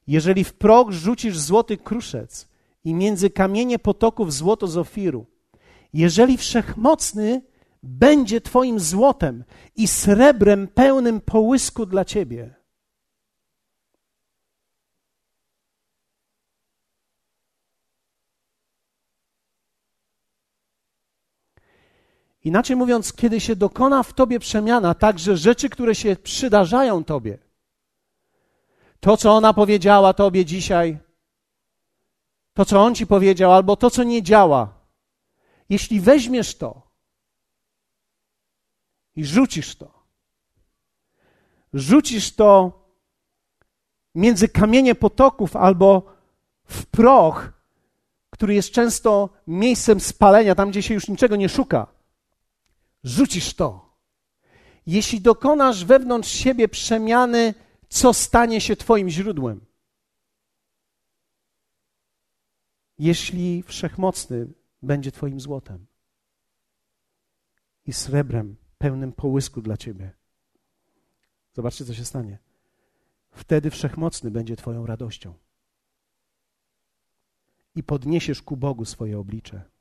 [0.07, 2.49] Jeżeli w prog rzucisz złoty kruszec
[2.85, 5.27] i między kamienie potoków złoto z ofiru,
[5.93, 7.43] jeżeli wszechmocny
[7.83, 9.45] będzie Twoim złotem
[9.77, 12.55] i srebrem pełnym połysku dla Ciebie,
[22.45, 27.39] Inaczej mówiąc, kiedy się dokona w tobie przemiana, tak że rzeczy, które się przydarzają tobie,
[29.01, 30.99] to, co ona powiedziała tobie dzisiaj,
[32.55, 34.75] to, co on ci powiedział, albo to, co nie działa,
[35.69, 36.83] jeśli weźmiesz to
[39.17, 40.03] i rzucisz to,
[41.73, 42.73] rzucisz to
[44.15, 46.03] między kamienie potoków albo
[46.65, 47.53] w proch,
[48.31, 51.87] który jest często miejscem spalenia, tam gdzie się już niczego nie szuka,
[53.05, 53.93] rzucisz to.
[54.87, 57.55] Jeśli dokonasz wewnątrz siebie przemiany,
[57.89, 59.61] co stanie się Twoim źródłem?
[62.99, 64.47] Jeśli wszechmocny
[64.83, 65.87] będzie Twoim złotem
[67.87, 70.11] i srebrem pełnym połysku dla Ciebie,
[71.53, 72.39] zobaczcie, co się stanie.
[73.31, 75.35] Wtedy wszechmocny będzie Twoją radością
[77.75, 79.72] i podniesiesz ku Bogu swoje oblicze.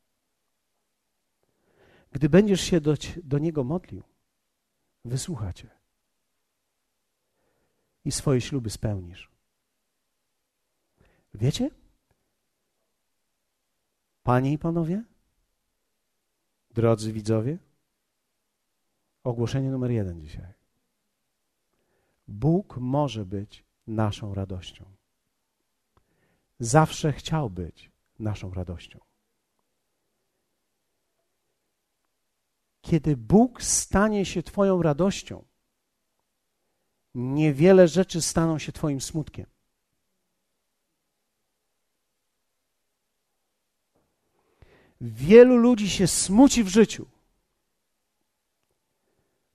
[2.11, 2.93] Gdy będziesz się do,
[3.23, 4.03] do Niego modlił,
[5.05, 5.69] wysłuchacie
[8.05, 9.31] i swoje śluby spełnisz.
[11.33, 11.69] Wiecie?
[14.23, 15.03] Panie i panowie,
[16.71, 17.57] drodzy widzowie,
[19.23, 20.53] ogłoszenie numer jeden dzisiaj.
[22.27, 24.85] Bóg może być naszą radością.
[26.59, 28.99] Zawsze chciał być naszą radością.
[32.81, 35.43] Kiedy Bóg stanie się Twoją radością,
[37.15, 39.45] niewiele rzeczy staną się Twoim smutkiem.
[45.01, 47.07] Wielu ludzi się smuci w życiu,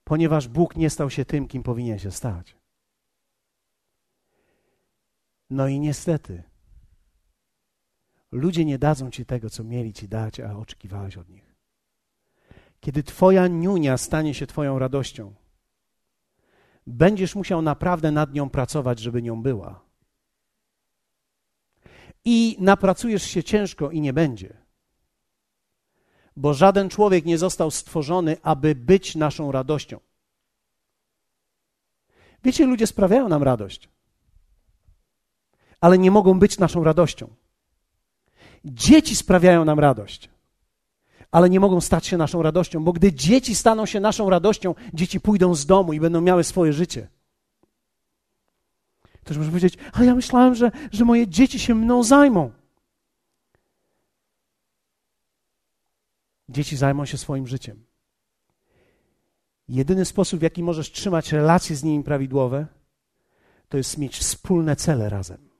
[0.04, 2.56] ponieważ Bóg nie stał się tym, kim powinien się stać.
[5.50, 6.42] No i niestety,
[8.32, 11.45] ludzie nie dadzą ci tego, co mieli ci dać, a oczekiwałeś od nich.
[12.80, 15.34] Kiedy Twoja niunia stanie się Twoją radością,
[16.86, 19.80] będziesz musiał naprawdę nad nią pracować, żeby nią była.
[22.24, 24.56] I napracujesz się ciężko i nie będzie.
[26.36, 30.00] Bo żaden człowiek nie został stworzony, aby być naszą radością.
[32.44, 33.88] Wiecie, ludzie sprawiają nam radość,
[35.80, 37.28] ale nie mogą być naszą radością.
[38.64, 40.30] Dzieci sprawiają nam radość,
[41.36, 45.20] ale nie mogą stać się naszą radością, bo gdy dzieci staną się naszą radością, dzieci
[45.20, 47.08] pójdą z domu i będą miały swoje życie.
[49.24, 52.50] Ktoś może powiedzieć, a ja myślałem, że, że moje dzieci się mną zajmą.
[56.48, 57.84] Dzieci zajmą się swoim życiem.
[59.68, 62.66] Jedyny sposób, w jaki możesz trzymać relacje z nimi prawidłowe,
[63.68, 65.55] to jest mieć wspólne cele razem.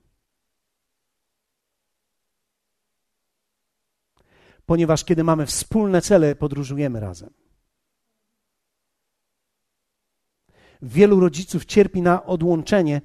[4.67, 7.33] Ponieważ kiedy mamy wspólne cele, podróżujemy razem.
[10.81, 13.01] Wielu rodziców cierpi na odłączenie,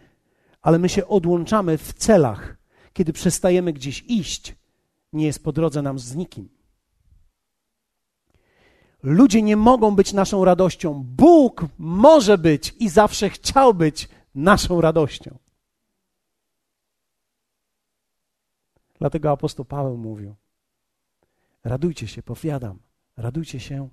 [0.62, 2.56] ale my się odłączamy w celach.
[2.92, 4.56] Kiedy przestajemy gdzieś iść,
[5.12, 6.48] nie jest po drodze nam z nikim.
[9.02, 11.02] Ludzie nie mogą być naszą radością.
[11.04, 15.38] Bóg może być i zawsze chciał być naszą radością.
[18.98, 20.34] Dlatego apostoł Paweł mówił:
[21.64, 22.78] Radujcie się, powiadam,
[23.16, 23.88] radujcie się.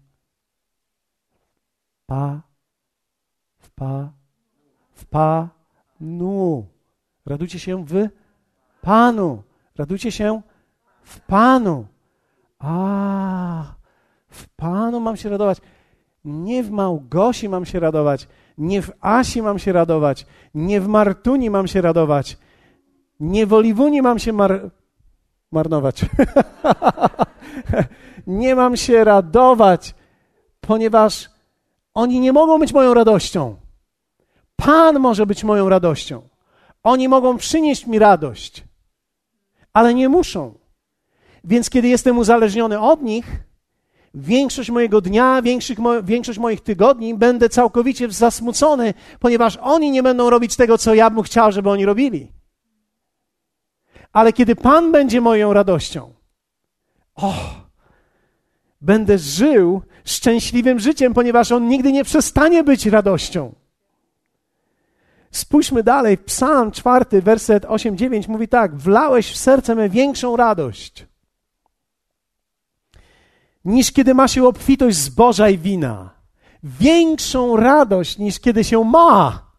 [2.05, 2.41] Pa,
[3.57, 4.13] w pa,
[4.93, 5.49] w pa,
[5.99, 6.67] nu.
[7.25, 8.09] Radujcie się w
[8.81, 9.43] Panu.
[9.75, 10.41] Radujcie się
[11.03, 11.87] w Panu.
[12.59, 13.73] A,
[14.27, 15.61] w Panu mam się radować.
[16.25, 18.27] Nie w Małgosi mam się radować,
[18.57, 22.37] nie w Asi mam się radować, nie w Martuni mam się radować,
[23.19, 24.69] nie w Oliwuni mam się mar
[25.51, 26.01] marnować.
[28.27, 29.95] nie mam się radować,
[30.61, 31.29] ponieważ
[31.93, 33.55] oni nie mogą być moją radością.
[34.55, 36.21] Pan może być moją radością.
[36.83, 38.63] Oni mogą przynieść mi radość,
[39.73, 40.53] ale nie muszą.
[41.43, 43.25] Więc kiedy jestem uzależniony od nich,
[44.13, 45.41] większość mojego dnia,
[46.03, 51.23] większość moich tygodni będę całkowicie zasmucony, ponieważ oni nie będą robić tego, co ja bym
[51.23, 52.38] chciał, żeby oni robili.
[54.13, 56.13] Ale kiedy Pan będzie moją radością,
[57.15, 57.33] o,
[58.81, 63.55] będę żył szczęśliwym życiem, ponieważ On nigdy nie przestanie być radością.
[65.31, 71.09] Spójrzmy dalej, Psalm 4, werset 8-9 mówi tak: Wlałeś w serce me większą radość
[73.65, 76.09] niż kiedy ma się obfitość zboża i wina.
[76.63, 79.49] Większą radość niż kiedy się ma.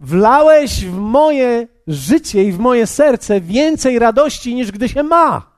[0.00, 5.52] Wlałeś w moje życie i w moje serce więcej radości niż gdy się ma.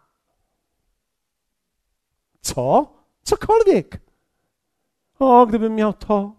[2.40, 2.94] Co?
[3.22, 4.00] Cokolwiek.
[5.18, 6.32] O, gdybym miał to.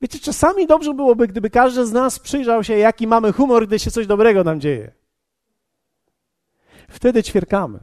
[0.00, 3.90] Wiecie, czasami dobrze byłoby, gdyby każdy z nas przyjrzał się, jaki mamy humor, gdy się
[3.90, 4.92] coś dobrego nam dzieje.
[6.88, 7.80] Wtedy ćwierkamy.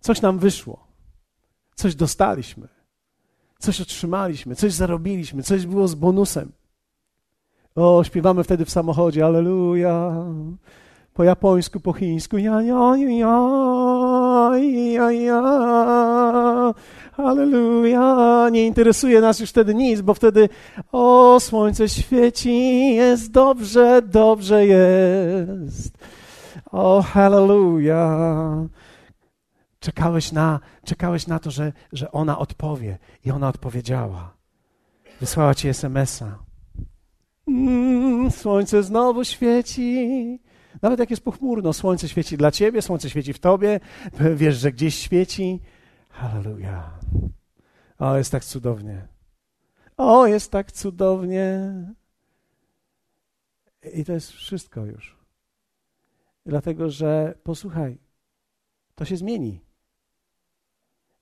[0.00, 0.86] Coś nam wyszło.
[1.74, 2.68] Coś dostaliśmy.
[3.58, 6.52] Coś otrzymaliśmy, coś zarobiliśmy, coś było z bonusem.
[7.76, 10.24] O, śpiewamy wtedy w samochodzie, aleluja.
[11.14, 13.38] Po japońsku, po chińsku, ja, ja, ja,
[14.92, 16.74] ja, ja.
[17.16, 18.48] Aleluja.
[18.52, 20.48] Nie interesuje nas już wtedy nic, bo wtedy
[20.92, 25.98] o, słońce świeci, jest dobrze, dobrze jest.
[26.72, 28.66] O, hallelujah.
[29.80, 34.34] Czekałeś na, czekałeś na to, że, że ona odpowie i ona odpowiedziała.
[35.20, 36.43] Wysłała ci SMS-a.
[37.46, 40.40] Mm, słońce znowu świeci.
[40.82, 43.80] Nawet jak jest pochmurno, słońce świeci dla ciebie, słońce świeci w tobie,
[44.34, 45.60] wiesz, że gdzieś świeci.
[46.10, 46.98] Halleluja.
[47.98, 49.08] O, jest tak cudownie.
[49.96, 51.72] O, jest tak cudownie.
[53.94, 55.16] I to jest wszystko już.
[56.46, 57.98] Dlatego, że posłuchaj,
[58.94, 59.60] to się zmieni.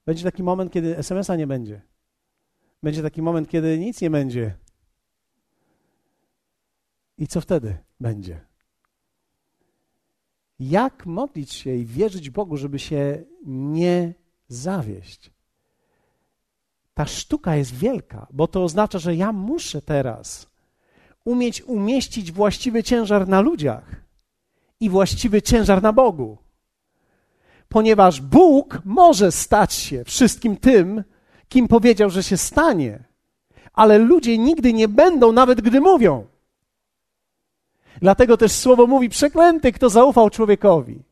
[0.07, 1.83] Będzie taki moment, kiedy SMS-a nie będzie.
[2.83, 4.55] Będzie taki moment, kiedy nic nie będzie.
[7.19, 8.41] I co wtedy będzie?
[10.61, 14.15] Jak modlić się i wierzyć Bogu, żeby się nie
[14.49, 15.31] zawieść?
[16.95, 20.47] Ta sztuka jest wielka, bo to oznacza, że ja muszę teraz
[21.25, 24.03] umieć umieścić właściwy ciężar na ludziach
[24.81, 26.39] i właściwy ciężar na Bogu
[27.73, 31.05] ponieważ Bóg może stać się wszystkim tym,
[31.49, 33.05] kim powiedział, że się stanie,
[33.73, 36.27] ale ludzie nigdy nie będą, nawet gdy mówią.
[38.01, 41.03] Dlatego też słowo mówi: przeklęty, kto zaufał człowiekowi.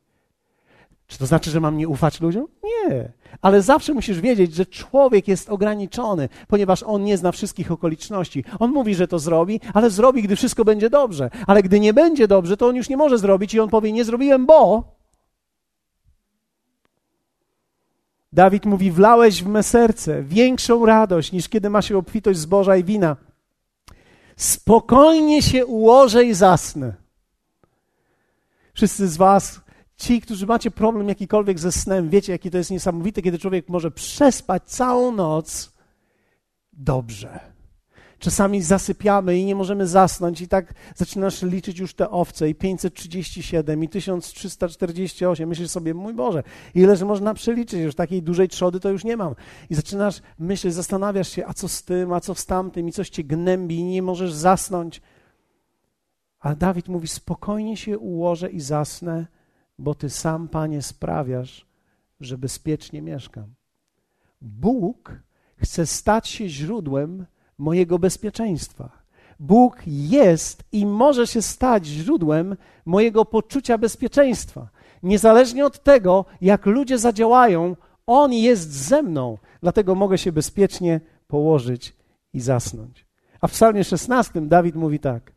[1.07, 2.47] Czy to znaczy, że mam nie ufać ludziom?
[2.63, 3.13] Nie.
[3.43, 8.45] Ale zawsze musisz wiedzieć, że człowiek jest ograniczony, ponieważ on nie zna wszystkich okoliczności.
[8.59, 11.31] On mówi, że to zrobi, ale zrobi, gdy wszystko będzie dobrze.
[11.47, 14.05] Ale gdy nie będzie dobrze, to on już nie może zrobić i on powie: Nie
[14.05, 14.85] zrobiłem, bo.
[18.33, 22.85] Dawid mówi: Wlałeś w me serce większą radość niż kiedy ma się obfitość zboża i
[22.85, 23.17] wina.
[24.41, 26.95] Spokojnie się ułożę i zasnę.
[28.75, 29.61] Wszyscy z Was,
[29.97, 33.91] ci, którzy macie problem jakikolwiek ze snem, wiecie, jakie to jest niesamowite, kiedy człowiek może
[33.91, 35.73] przespać całą noc
[36.73, 37.50] dobrze.
[38.21, 43.85] Czasami zasypiamy i nie możemy zasnąć, i tak zaczynasz liczyć już te owce, i 537,
[43.85, 45.49] i 1348.
[45.49, 46.43] Myślisz sobie, mój Boże,
[46.75, 49.35] ile że można przeliczyć, już takiej dużej trzody to już nie mam.
[49.71, 53.11] I zaczynasz myśleć, zastanawiasz się, a co z tym, a co z tamtym, i coś
[53.11, 55.03] cię gnębi, i nie możesz zasnąć.
[56.41, 59.27] Ale Dawid mówi: spokojnie się ułożę i zasnę,
[59.79, 61.67] bo ty sam, panie, sprawiasz,
[62.21, 63.55] że bezpiecznie mieszkam.
[64.41, 65.23] Bóg
[65.57, 67.27] chce stać się źródłem
[67.61, 68.91] mojego bezpieczeństwa.
[69.41, 74.69] Bóg jest i może się stać źródłem mojego poczucia bezpieczeństwa.
[75.03, 81.97] Niezależnie od tego, jak ludzie zadziałają, On jest ze mną, dlatego mogę się bezpiecznie położyć
[82.33, 83.07] i zasnąć.
[83.41, 85.33] A w Psalmie 16 Dawid mówi tak: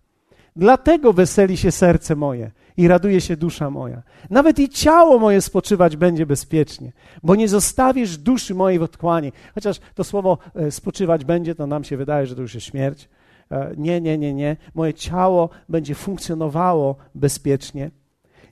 [0.56, 4.04] Dlatego weseli się serce moje i raduje się dusza moja.
[4.30, 6.92] Nawet i ciało moje spoczywać będzie bezpiecznie,
[7.24, 9.32] bo nie zostawisz duszy mojej w otchłani.
[9.56, 13.10] Chociaż to słowo e, spoczywać będzie, to nam się wydaje, że to już jest śmierć.
[13.52, 14.58] E, nie, nie, nie, nie.
[14.74, 17.92] Moje ciało będzie funkcjonowało bezpiecznie.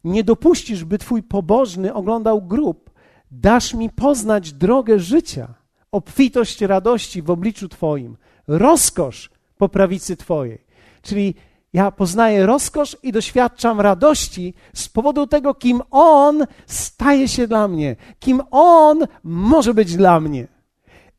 [0.03, 2.91] Nie dopuścisz, by twój pobożny oglądał grób.
[3.31, 5.53] Dasz mi poznać drogę życia,
[5.91, 10.61] obfitość radości w obliczu Twoim, rozkosz po prawicy Twojej.
[11.01, 11.35] Czyli
[11.73, 17.95] Ja poznaję rozkosz i doświadczam radości z powodu tego, kim On staje się dla mnie,
[18.19, 20.47] kim On może być dla mnie.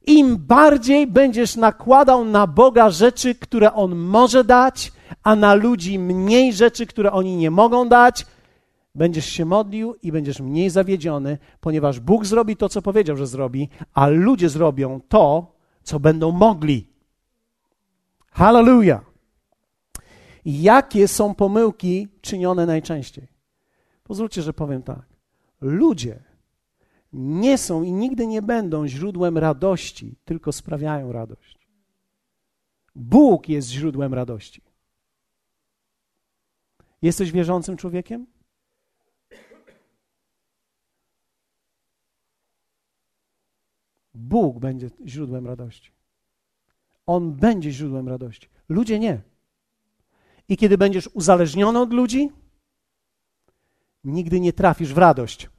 [0.06, 6.52] Im bardziej będziesz nakładał na Boga rzeczy, które On może dać, a na ludzi mniej
[6.52, 8.26] rzeczy, które oni nie mogą dać,
[8.94, 13.68] będziesz się modlił i będziesz mniej zawiedziony, ponieważ Bóg zrobi to, co powiedział, że zrobi,
[13.94, 16.86] a ludzie zrobią to, co będą mogli.
[18.30, 19.11] Hallelujah!
[20.44, 23.28] Jakie są pomyłki czynione najczęściej?
[24.04, 25.06] Pozwólcie, że powiem tak.
[25.60, 26.22] Ludzie
[27.12, 31.68] nie są i nigdy nie będą źródłem radości, tylko sprawiają radość.
[32.94, 34.62] Bóg jest źródłem radości.
[37.02, 38.26] Jesteś wierzącym człowiekiem?
[44.14, 45.92] Bóg będzie źródłem radości.
[47.06, 48.48] On będzie źródłem radości.
[48.68, 49.31] Ludzie nie.
[50.52, 52.30] I kiedy będziesz uzależniony od ludzi,
[54.04, 55.50] nigdy nie trafisz w radość.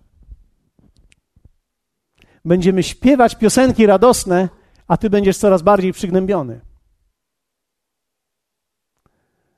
[2.46, 4.50] Będziemy śpiewać piosenki radosne,
[4.88, 6.62] a ty będziesz coraz bardziej przygnębiony.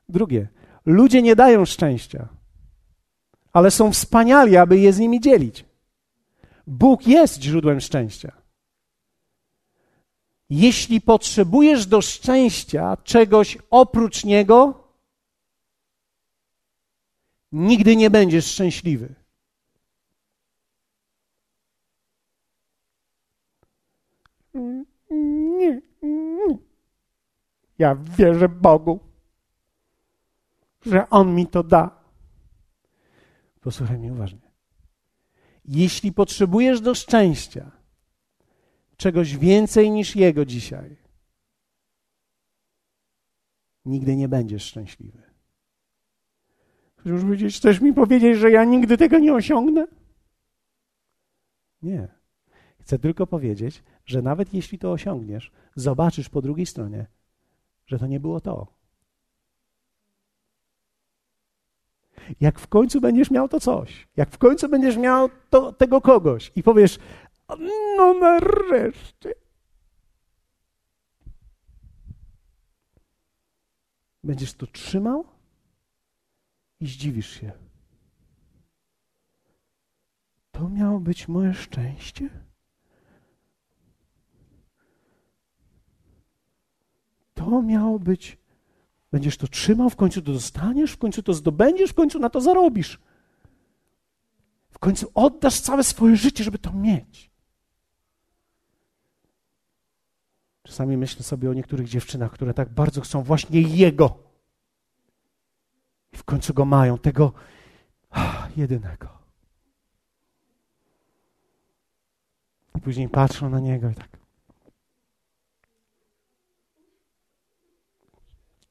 [0.09, 0.47] Drugie,
[0.85, 2.27] ludzie nie dają szczęścia,
[3.53, 5.65] ale są wspaniali, aby je z nimi dzielić.
[6.67, 8.31] Bóg jest źródłem szczęścia.
[10.49, 14.84] Jeśli potrzebujesz do szczęścia czegoś oprócz Niego,
[17.55, 19.15] nigdy nie będziesz szczęśliwy.
[27.77, 28.99] Ja wierzę Bogu,
[30.81, 32.03] że On mi to da.
[33.61, 34.51] Posłuchaj mnie uważnie.
[35.65, 37.71] Jeśli potrzebujesz do szczęścia
[38.97, 40.97] czegoś więcej niż Jego dzisiaj,
[43.85, 45.24] nigdy nie będziesz szczęśliwy.
[47.05, 49.87] Chcesz powiedzieć, chcesz mi powiedzieć, że ja nigdy tego nie osiągnę?
[51.81, 52.07] Nie.
[52.79, 57.05] Chcę tylko powiedzieć, że nawet jeśli to osiągniesz, zobaczysz po drugiej stronie,
[57.87, 58.67] że to nie było to.
[62.41, 66.51] Jak w końcu będziesz miał to coś, jak w końcu będziesz miał to, tego kogoś
[66.55, 66.99] i powiesz,
[67.97, 69.33] no nareszcie.
[74.23, 75.34] Będziesz to trzymał
[76.79, 77.51] i zdziwisz się.
[80.51, 82.29] To miało być moje szczęście?
[87.33, 88.37] To miało być.
[89.11, 92.41] Będziesz to trzymał, w końcu to dostaniesz, w końcu to zdobędziesz, w końcu na to
[92.41, 92.99] zarobisz.
[94.69, 97.31] W końcu oddasz całe swoje życie, żeby to mieć.
[100.63, 104.24] Czasami myślę sobie o niektórych dziewczynach, które tak bardzo chcą właśnie Jego.
[106.15, 107.33] I w końcu go mają, tego
[108.57, 109.07] jedynego.
[112.75, 114.17] I później patrzą na Niego i tak.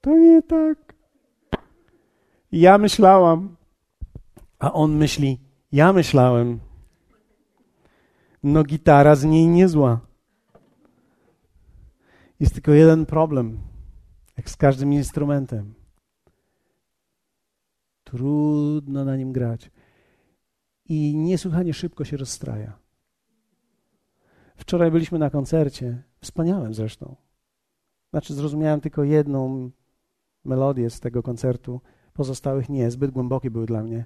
[0.00, 0.94] To nie tak.
[2.52, 3.57] Ja myślałam,
[4.59, 5.40] a on myśli,
[5.72, 6.61] ja myślałem.
[8.42, 10.00] No gitara z niej niezła.
[12.40, 13.59] Jest tylko jeden problem,
[14.37, 15.84] jak z każdym instrumentem.
[18.14, 19.70] Trudno na nim grać.
[20.88, 22.79] I niesłychanie szybko się rozstraja.
[24.57, 27.16] Wczoraj byliśmy na koncercie, wspaniałym zresztą.
[28.11, 29.70] Znaczy, zrozumiałem tylko jedną
[30.44, 31.81] melodię z tego koncertu,
[32.12, 34.04] pozostałych nie, zbyt głębokie były dla mnie,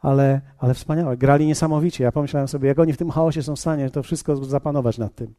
[0.00, 1.16] ale, ale wspaniałe.
[1.16, 2.04] Grali niesamowicie.
[2.04, 5.14] Ja pomyślałem sobie, jak oni w tym chaosie są w stanie to wszystko zapanować nad
[5.14, 5.34] tym.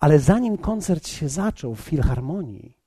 [0.00, 2.77] Ale zanim koncert się zaczął w filharmonii,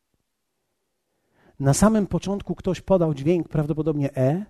[1.61, 4.45] na samym początku ktoś podał dźwięk, prawdopodobnie E.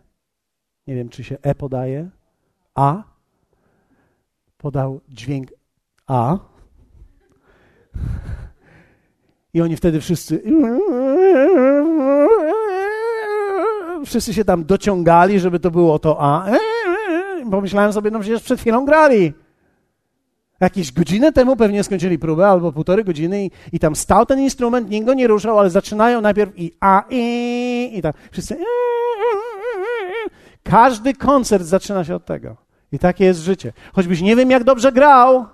[0.87, 2.09] Nie wiem, czy się E podaje.
[2.75, 3.03] A.
[4.57, 5.47] Podał dźwięk
[6.07, 6.37] A.
[9.53, 10.43] I oni wtedy wszyscy.
[14.05, 16.45] Wszyscy się tam dociągali, żeby to było to A.
[17.51, 19.33] Pomyślałem sobie, no przecież przed chwilą grali.
[20.61, 24.89] Jakieś godzinę temu pewnie skończyli próbę, albo półtorej godziny i, i tam stał ten instrument,
[24.89, 28.15] nikt go nie ruszał, ale zaczynają najpierw i a, i, i tak.
[28.31, 28.57] Wszyscy
[30.63, 32.57] każdy koncert zaczyna się od tego.
[32.91, 33.73] I takie jest życie.
[33.93, 35.45] Choćbyś nie wiem, jak dobrze grał,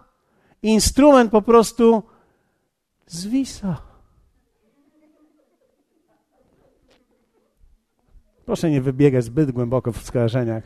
[0.62, 2.04] instrument po prostu
[3.06, 3.78] zwisa.
[8.46, 10.64] Proszę nie wybiegać zbyt głęboko w skojarzeniach.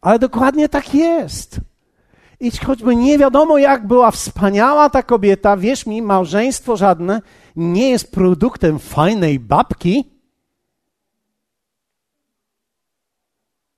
[0.00, 1.60] Ale dokładnie tak jest.
[2.40, 7.22] I choćby nie wiadomo, jak była wspaniała ta kobieta, wierz mi, małżeństwo żadne
[7.56, 10.04] nie jest produktem fajnej babki,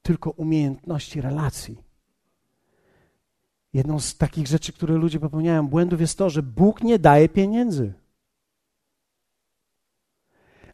[0.02, 1.78] tylko umiejętności relacji.
[3.72, 7.92] Jedną z takich rzeczy, które ludzie popełniają, błędów jest to, że Bóg nie daje pieniędzy,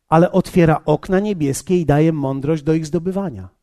[0.09, 3.56] ale otwiera okna niebieskie i daje mądrość do ich zdobywania.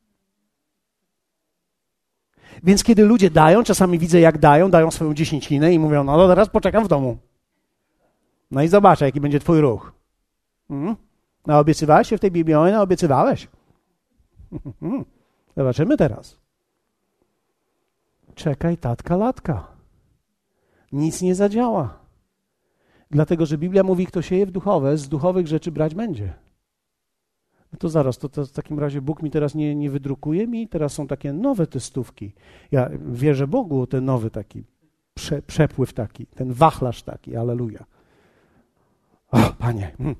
[2.63, 6.27] Więc kiedy ludzie dają, czasami widzę jak dają, dają swoją dziesięcinę i mówią, no to
[6.27, 7.17] teraz poczekam w domu.
[8.51, 9.91] No i zobaczę, jaki będzie twój ruch.
[10.67, 10.95] Hmm?
[11.47, 12.55] No obiecywałeś się w tej Biblii?
[12.55, 13.47] No obiecywałeś.
[14.79, 15.05] Hmm.
[15.57, 16.37] Zobaczymy teraz.
[18.35, 19.67] Czekaj, tatka, latka.
[20.91, 21.99] Nic nie zadziała.
[23.11, 26.33] Dlatego, że Biblia mówi, kto sieje w duchowe, z duchowych rzeczy brać będzie.
[27.79, 30.93] To zaraz, to, to, w takim razie Bóg mi teraz nie, nie wydrukuje mi, teraz
[30.93, 32.33] są takie nowe testówki.
[32.71, 34.63] Ja wierzę Bogu o ten nowy taki
[35.13, 37.85] prze, przepływ taki, ten wachlarz taki, aleluja.
[39.31, 40.15] O, Panie, hmm.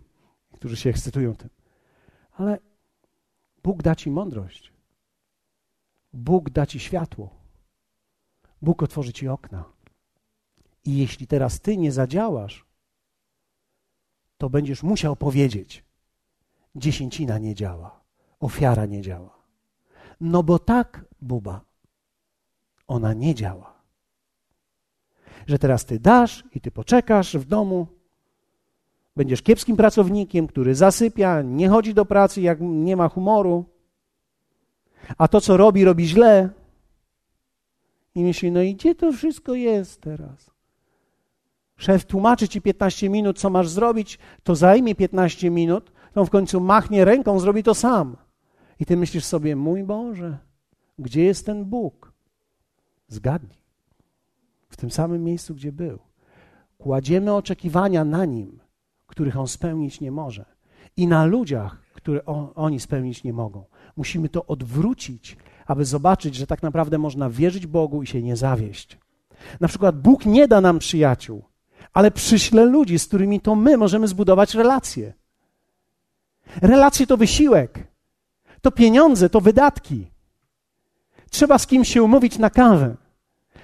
[0.54, 1.50] którzy się ekscytują tym.
[2.32, 2.60] Ale
[3.64, 4.74] Bóg da ci mądrość.
[6.14, 7.30] Bóg da ci światło.
[8.62, 9.64] Bóg otworzy ci okna.
[10.86, 12.66] I jeśli teraz ty nie zadziałasz,
[14.38, 15.84] to będziesz musiał powiedzieć:
[16.76, 18.00] dziesięcina nie działa,
[18.40, 19.38] ofiara nie działa.
[20.22, 21.62] No bo tak, buba,
[22.88, 23.74] ona nie działa.
[25.48, 27.88] Że teraz ty dasz i ty poczekasz w domu,
[29.16, 33.66] będziesz kiepskim pracownikiem, który zasypia, nie chodzi do pracy, jak nie ma humoru,
[35.18, 36.50] a to, co robi, robi źle.
[38.16, 40.52] I myśli, no i gdzie to wszystko jest teraz?
[41.78, 46.60] Szef tłumaczy ci 15 minut, co masz zrobić, to zajmie 15 minut, to w końcu
[46.60, 48.18] machnie ręką, zrobi to sam.
[48.80, 50.38] I ty myślisz sobie, mój Boże,
[51.00, 52.14] gdzie jest ten Bóg?
[53.08, 53.58] Zgadnij.
[54.70, 56.00] W tym samym miejscu, gdzie był.
[56.78, 58.60] Kładziemy oczekiwania na Nim,
[59.08, 60.46] których On spełnić nie może.
[60.98, 63.64] I na ludziach, które on, oni spełnić nie mogą.
[63.98, 68.98] Musimy to odwrócić, aby zobaczyć, że tak naprawdę można wierzyć Bogu i się nie zawieść.
[69.60, 71.44] Na przykład Bóg nie da nam przyjaciół,
[71.94, 75.14] ale przyśle ludzi, z którymi to my możemy zbudować relacje.
[76.62, 77.88] Relacje to wysiłek,
[78.62, 80.08] to pieniądze, to wydatki.
[81.30, 82.96] Trzeba z kimś się umówić na kawę.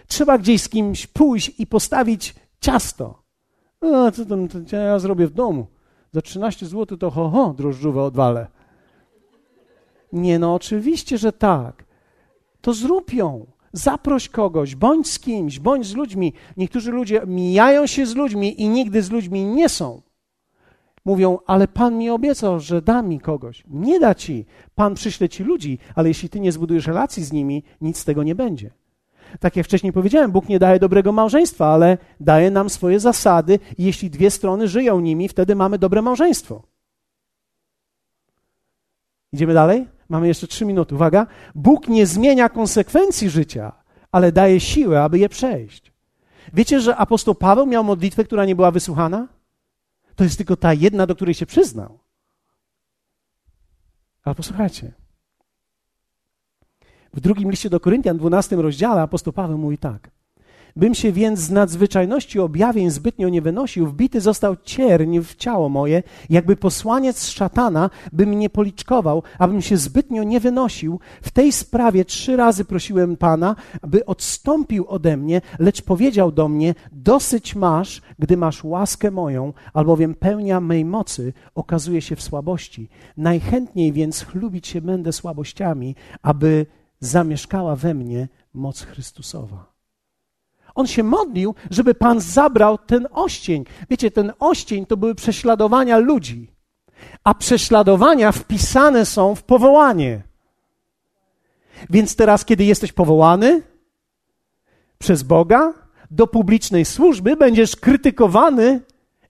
[0.08, 3.24] Trzeba gdzieś z kimś pójść i postawić ciasto.
[3.82, 5.68] No, co tam, to ja zrobię w domu.
[6.12, 8.48] Za 13 zł to ho, ho drożdżówę odwalę.
[10.14, 11.84] Nie, no oczywiście, że tak.
[12.62, 13.46] To zrób ją.
[13.74, 16.34] Zaproś kogoś, bądź z kimś, bądź z ludźmi.
[16.58, 20.02] Niektórzy ludzie mijają się z ludźmi i nigdy z ludźmi nie są.
[21.06, 23.64] Mówią, ale Pan mi obiecał, że da mi kogoś.
[23.68, 24.46] Nie da ci.
[24.76, 28.24] Pan przyśle ci ludzi, ale jeśli ty nie zbudujesz relacji z nimi, nic z tego
[28.24, 28.72] nie będzie.
[29.40, 33.84] Tak jak wcześniej powiedziałem, Bóg nie daje dobrego małżeństwa, ale daje nam swoje zasady i
[33.84, 36.64] jeśli dwie strony żyją nimi, wtedy mamy dobre małżeństwo.
[39.34, 39.88] Idziemy dalej?
[40.10, 40.96] Mamy jeszcze trzy minuty.
[40.96, 41.28] Uwaga.
[41.56, 43.72] Bóg nie zmienia konsekwencji życia,
[44.12, 45.92] ale daje siłę, aby je przejść.
[46.54, 49.28] Wiecie, że apostoł Paweł miał modlitwę, która nie była wysłuchana?
[50.20, 52.00] To jest tylko ta jedna, do której się przyznał.
[54.24, 54.94] Ale posłuchajcie.
[57.14, 60.12] W drugim liście do Koryntian, 12 rozdziale, apostoł Paweł mówi tak.
[60.80, 66.04] Bym się więc z nadzwyczajności objawień zbytnio nie wynosił, wbity został cierń w ciało moje,
[66.30, 71.00] jakby posłaniec szatana by mnie policzkował, abym się zbytnio nie wynosił.
[71.22, 76.76] W tej sprawie trzy razy prosiłem Pana, aby odstąpił ode mnie, lecz powiedział do mnie,
[76.92, 82.90] dosyć masz, gdy masz łaskę moją, albowiem pełnia mej mocy okazuje się w słabości.
[83.18, 86.66] Najchętniej więc chlubić się będę słabościami, aby
[87.00, 89.79] zamieszkała we mnie moc Chrystusowa.
[90.76, 93.66] On się modlił, żeby Pan zabrał ten oścień.
[93.90, 96.52] Wiecie, ten oścień to były prześladowania ludzi,
[97.24, 100.24] a prześladowania wpisane są w powołanie.
[101.90, 103.62] Więc teraz, kiedy jesteś powołany
[104.98, 105.74] przez Boga
[106.12, 108.82] do publicznej służby, będziesz krytykowany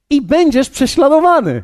[0.10, 1.64] i będziesz prześladowany.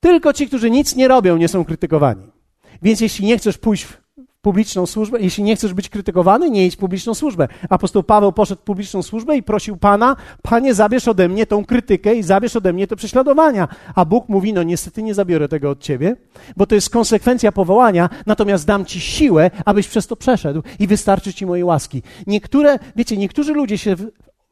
[0.00, 2.33] Tylko ci, którzy nic nie robią, nie są krytykowani.
[2.82, 4.04] Więc jeśli nie chcesz pójść w
[4.44, 7.48] publiczną służbę, jeśli nie chcesz być krytykowany, nie idź w publiczną służbę.
[7.68, 12.14] Apostoł Paweł poszedł w publiczną służbę i prosił Pana, Panie, zabierz ode mnie tą krytykę
[12.14, 13.68] i zabierz ode mnie te prześladowania.
[13.94, 16.16] A Bóg mówi, no niestety nie zabiorę tego od ciebie,
[16.56, 21.34] bo to jest konsekwencja powołania, natomiast dam ci siłę, abyś przez to przeszedł i wystarczy
[21.34, 22.02] ci mojej łaski.
[22.26, 23.96] Niektóre, wiecie, niektórzy ludzie się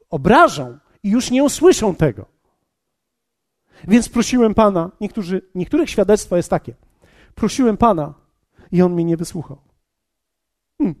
[0.09, 2.25] obrażą i już nie usłyszą tego.
[3.87, 6.73] Więc prosiłem Pana, niektórzy, niektórych świadectwo jest takie.
[7.35, 8.13] Prosiłem Pana
[8.71, 9.57] i On mnie nie wysłuchał.
[10.77, 10.95] Hmm.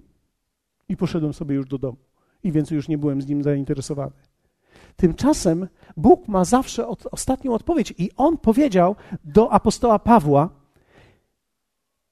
[0.89, 1.97] I poszedłem sobie już do domu.
[2.43, 4.11] I więcej już nie byłem z Nim zainteresowany.
[4.95, 5.67] Tymczasem
[5.97, 10.49] Bóg ma zawsze od, ostatnią odpowiedź i on powiedział do apostoła Pawła: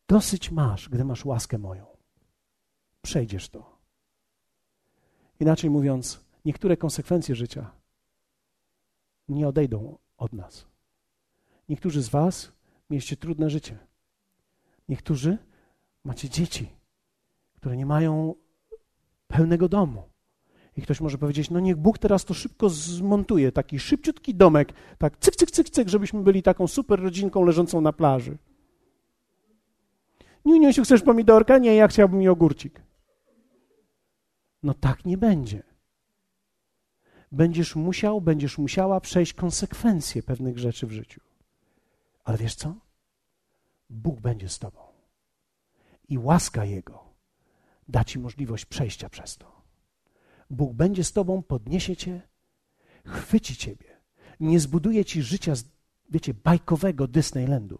[0.08, 1.86] Dosyć masz, gdy masz łaskę moją.
[3.02, 3.78] Przejdziesz to.
[5.40, 7.72] Inaczej mówiąc, niektóre konsekwencje życia
[9.30, 10.66] nie odejdą od nas.
[11.70, 12.52] Niektórzy z Was
[12.90, 13.78] mieliście trudne życie.
[14.90, 15.38] Niektórzy
[16.04, 16.70] macie dzieci,
[17.56, 18.36] które nie mają
[19.28, 20.04] pełnego domu.
[20.78, 25.18] I ktoś może powiedzieć, no niech Bóg teraz to szybko zmontuje, taki szybciutki domek, tak
[25.18, 28.38] cyk, cyk, cyk, cyk, żebyśmy byli taką super rodzinką leżącą na plaży.
[30.46, 31.58] Niuniusiu, chcesz pomidorka?
[31.58, 32.82] Nie, ja chciałbym ogórcik.
[34.64, 35.64] No tak nie będzie.
[37.32, 41.22] Będziesz musiał, będziesz musiała przejść konsekwencje pewnych rzeczy w życiu.
[42.24, 42.76] Ale wiesz co?
[43.92, 44.80] Bóg będzie z tobą.
[46.10, 47.12] I łaska Jego
[47.92, 49.62] da ci możliwość przejścia przez to.
[50.50, 52.22] Bóg będzie z tobą, podniesie cię,
[53.06, 54.02] chwyci ciebie.
[54.39, 55.54] Nie zbuduje ci życia,
[56.10, 57.80] wiecie, bajkowego Disneylandu.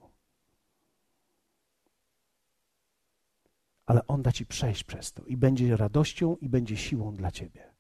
[3.86, 7.71] Ale On da ci przejść przez to i będzie radością i będzie siłą dla ciebie.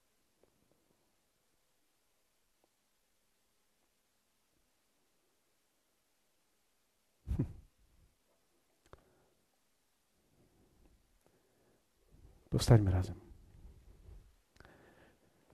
[12.51, 13.15] Powstańmy razem.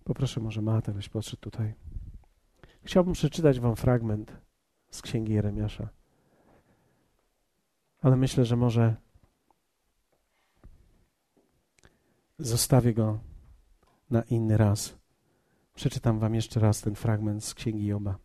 [0.03, 1.73] Poproszę może Matę, byś podszedł tutaj.
[2.83, 4.37] Chciałbym przeczytać wam fragment
[4.89, 5.89] z Księgi Jeremiasza.
[8.01, 8.95] Ale myślę, że może
[12.39, 13.19] zostawię go
[14.09, 14.97] na inny raz.
[15.73, 18.17] Przeczytam wam jeszcze raz ten fragment z Księgi Joba.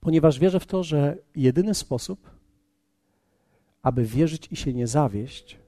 [0.00, 2.37] Ponieważ wierzę w to, że jedyny sposób,
[3.88, 5.58] aby wierzyć i się nie zawieść,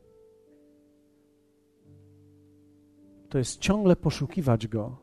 [3.29, 4.97] to jest ciągle poszukiwać Go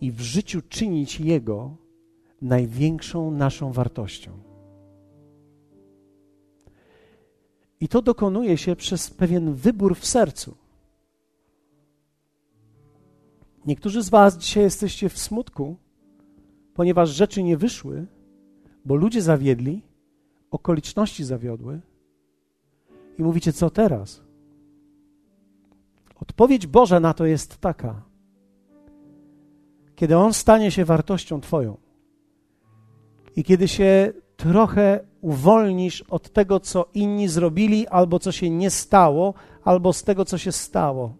[0.00, 1.76] i w życiu czynić Jego
[2.42, 4.30] największą naszą wartością.
[7.80, 10.56] I to dokonuje się przez pewien wybór w sercu.
[13.66, 15.76] Niektórzy z Was dzisiaj jesteście w smutku,
[16.74, 18.06] ponieważ rzeczy nie wyszły,
[18.84, 19.89] bo ludzie zawiedli,
[20.50, 21.80] okoliczności zawiodły
[23.18, 24.22] i mówicie, co teraz?
[26.20, 28.02] Odpowiedź Boża na to jest taka:
[29.94, 31.76] kiedy On stanie się wartością Twoją
[33.36, 39.34] i kiedy się trochę uwolnisz od tego, co inni zrobili, albo co się nie stało,
[39.64, 41.16] albo z tego, co się stało.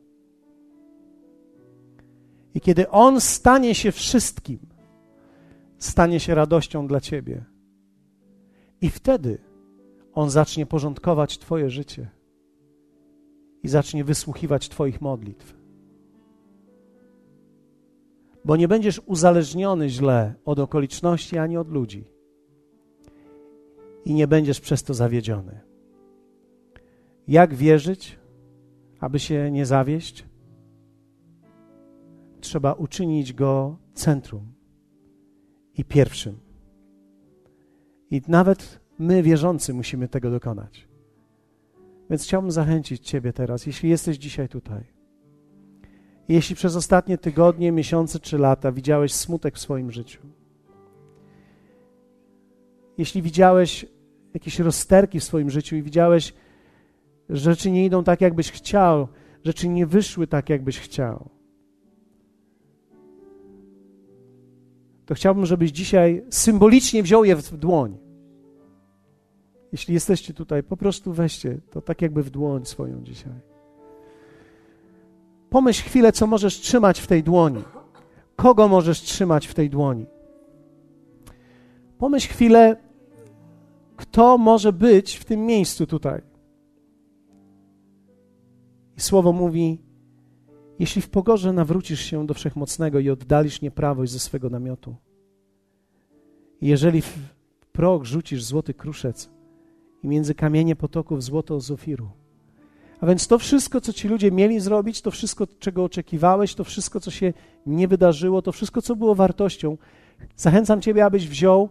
[2.54, 4.58] I kiedy On stanie się wszystkim,
[5.78, 7.44] stanie się radością dla Ciebie.
[8.80, 9.38] I wtedy
[10.14, 12.10] On zacznie porządkować Twoje życie
[13.62, 15.56] i zacznie wysłuchiwać Twoich modlitw.
[18.44, 22.04] Bo nie będziesz uzależniony źle od okoliczności ani od ludzi.
[24.04, 25.60] I nie będziesz przez to zawiedziony.
[27.28, 28.18] Jak wierzyć,
[29.00, 30.26] aby się nie zawieść?
[32.40, 34.52] Trzeba uczynić go centrum
[35.74, 36.49] i pierwszym.
[38.10, 40.88] I nawet my, wierzący, musimy tego dokonać.
[42.10, 44.84] Więc chciałbym zachęcić Ciebie teraz, jeśli jesteś dzisiaj tutaj.
[46.28, 50.20] Jeśli przez ostatnie tygodnie, miesiące czy lata widziałeś smutek w swoim życiu,
[52.98, 53.86] jeśli widziałeś
[54.34, 56.34] jakieś rozterki w swoim życiu i widziałeś,
[57.28, 59.08] że rzeczy nie idą tak, jakbyś chciał,
[59.44, 61.30] rzeczy nie wyszły tak, jakbyś chciał,
[65.10, 67.98] to chciałbym, żebyś dzisiaj symbolicznie wziął je w dłoń
[69.72, 73.32] jeśli jesteście tutaj, po prostu weźcie to tak jakby w dłoń swoją dzisiaj.
[75.50, 77.62] Pomyśl chwilę, co możesz trzymać w tej dłoni.
[78.36, 80.06] Kogo możesz trzymać w tej dłoni?
[81.98, 82.76] Pomyśl chwilę,
[83.96, 86.22] kto może być w tym miejscu tutaj.
[88.96, 89.82] I słowo mówi:
[90.80, 94.96] Jeśli w pogorze nawrócisz się do wszechmocnego i oddalisz nieprawość ze swego namiotu,
[96.60, 97.18] jeżeli w
[97.72, 99.30] proch rzucisz złoty kruszec,
[100.02, 102.08] i między kamienie potoków złoto z ofiru.
[103.00, 107.00] A więc to wszystko, co ci ludzie mieli zrobić, to wszystko, czego oczekiwałeś, to wszystko,
[107.00, 107.32] co się
[107.66, 109.76] nie wydarzyło, to wszystko, co było wartością,
[110.36, 111.68] zachęcam Ciebie, abyś wziął,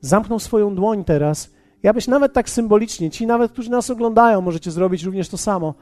[0.00, 1.50] zamknął swoją dłoń teraz
[1.82, 5.74] i abyś nawet tak symbolicznie, ci nawet, którzy nas oglądają, możecie zrobić również to samo,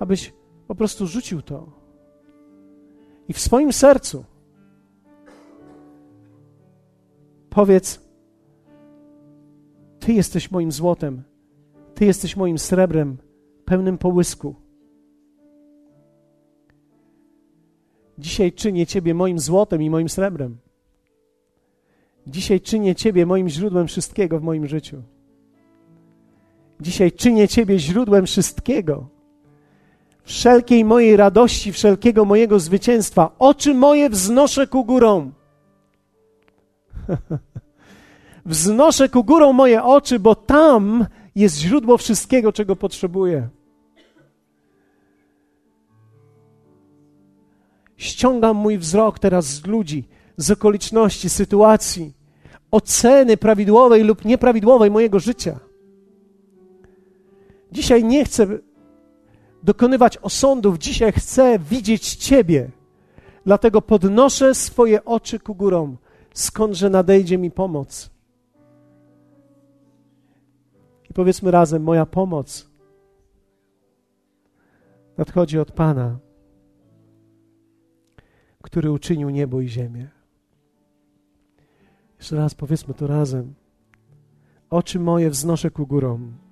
[0.00, 0.32] abyś
[0.66, 1.79] po prostu rzucił to.
[3.30, 4.24] I w swoim sercu
[7.50, 8.00] powiedz,
[10.00, 11.22] ty jesteś moim złotem,
[11.94, 13.16] Ty jesteś moim srebrem,
[13.64, 14.54] pełnym połysku.
[18.18, 20.58] Dzisiaj czynię Ciebie moim złotem i moim srebrem.
[22.26, 25.02] Dzisiaj czynię Ciebie moim źródłem wszystkiego w moim życiu.
[26.80, 29.19] Dzisiaj czynię Ciebie źródłem wszystkiego.
[30.24, 33.30] Wszelkiej mojej radości, wszelkiego mojego zwycięstwa.
[33.38, 35.32] Oczy moje wznoszę ku górom.
[38.46, 43.48] wznoszę ku górom moje oczy, bo tam jest źródło wszystkiego, czego potrzebuję.
[47.96, 52.12] Ściągam mój wzrok teraz z ludzi, z okoliczności, sytuacji,
[52.70, 55.60] oceny prawidłowej lub nieprawidłowej mojego życia.
[57.72, 58.46] Dzisiaj nie chcę
[59.62, 62.70] dokonywać osądów, dzisiaj chcę widzieć Ciebie.
[63.46, 65.96] Dlatego podnoszę swoje oczy ku górom,
[66.34, 68.10] skądże nadejdzie mi pomoc.
[71.10, 72.70] I powiedzmy razem: Moja pomoc
[75.16, 76.18] nadchodzi od Pana,
[78.62, 80.08] który uczynił niebo i ziemię.
[82.18, 83.54] Jeszcze raz powiedzmy to razem.
[84.70, 86.49] Oczy moje wznoszę ku górom.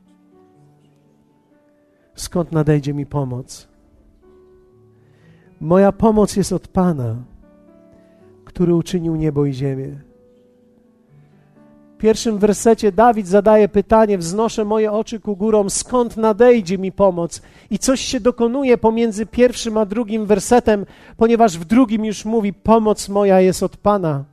[2.20, 3.68] Skąd nadejdzie mi pomoc?
[5.60, 7.16] Moja pomoc jest od Pana,
[8.44, 10.00] który uczynił niebo i ziemię.
[11.94, 17.42] W pierwszym wersecie Dawid zadaje pytanie: Wznoszę moje oczy ku górom, skąd nadejdzie mi pomoc?
[17.70, 23.08] I coś się dokonuje pomiędzy pierwszym a drugim wersetem, ponieważ w drugim już mówi: Pomoc
[23.08, 24.24] moja jest od Pana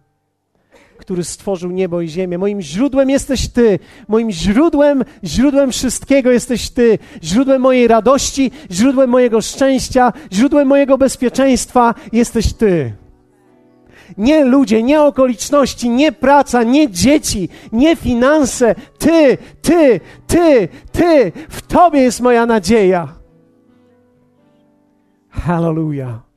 [1.05, 2.37] który stworzył niebo i ziemię.
[2.37, 3.79] Moim źródłem jesteś Ty.
[4.07, 6.99] Moim źródłem, źródłem wszystkiego jesteś Ty.
[7.23, 12.93] Źródłem mojej radości, źródłem mojego szczęścia, źródłem mojego bezpieczeństwa jesteś Ty.
[14.17, 18.75] Nie ludzie, nie okoliczności, nie praca, nie dzieci, nie finanse.
[18.97, 21.31] Ty, Ty, Ty, Ty.
[21.49, 23.07] W Tobie jest moja nadzieja.
[25.29, 26.34] Hallelujah.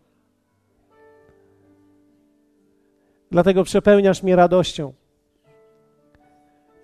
[3.30, 4.92] Dlatego przepełniasz mnie radością.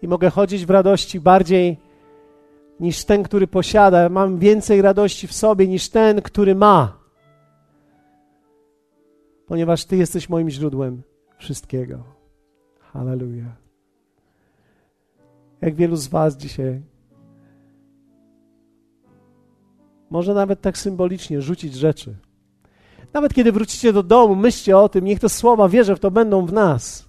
[0.02, 1.78] I mogę chodzić w radości bardziej
[2.80, 4.08] niż ten, który posiada.
[4.08, 6.98] Mam więcej radości w sobie niż ten, który ma.
[9.46, 11.02] Ponieważ Ty jesteś moim źródłem
[11.38, 12.04] wszystkiego.
[12.80, 13.52] Hallelujah.
[15.60, 16.82] Jak wielu z Was dzisiaj
[20.10, 22.16] może nawet tak symbolicznie rzucić rzeczy
[23.14, 26.46] nawet kiedy wrócicie do domu, myślcie o tym, niech te słowa, wierzę w to, będą
[26.46, 27.08] w nas.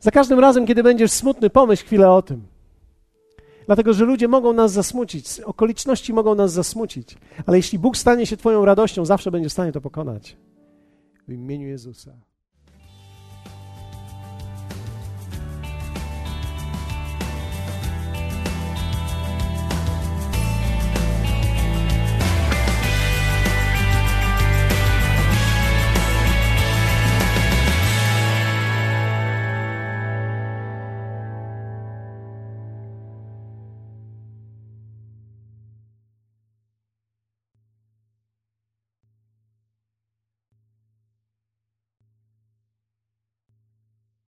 [0.00, 2.46] Za każdym razem, kiedy będziesz smutny, pomyśl chwilę o tym.
[3.66, 7.16] Dlatego, że ludzie mogą nas zasmucić, okoliczności mogą nas zasmucić,
[7.46, 10.36] ale jeśli Bóg stanie się Twoją radością, zawsze będzie w stanie to pokonać.
[11.28, 12.12] W imieniu Jezusa.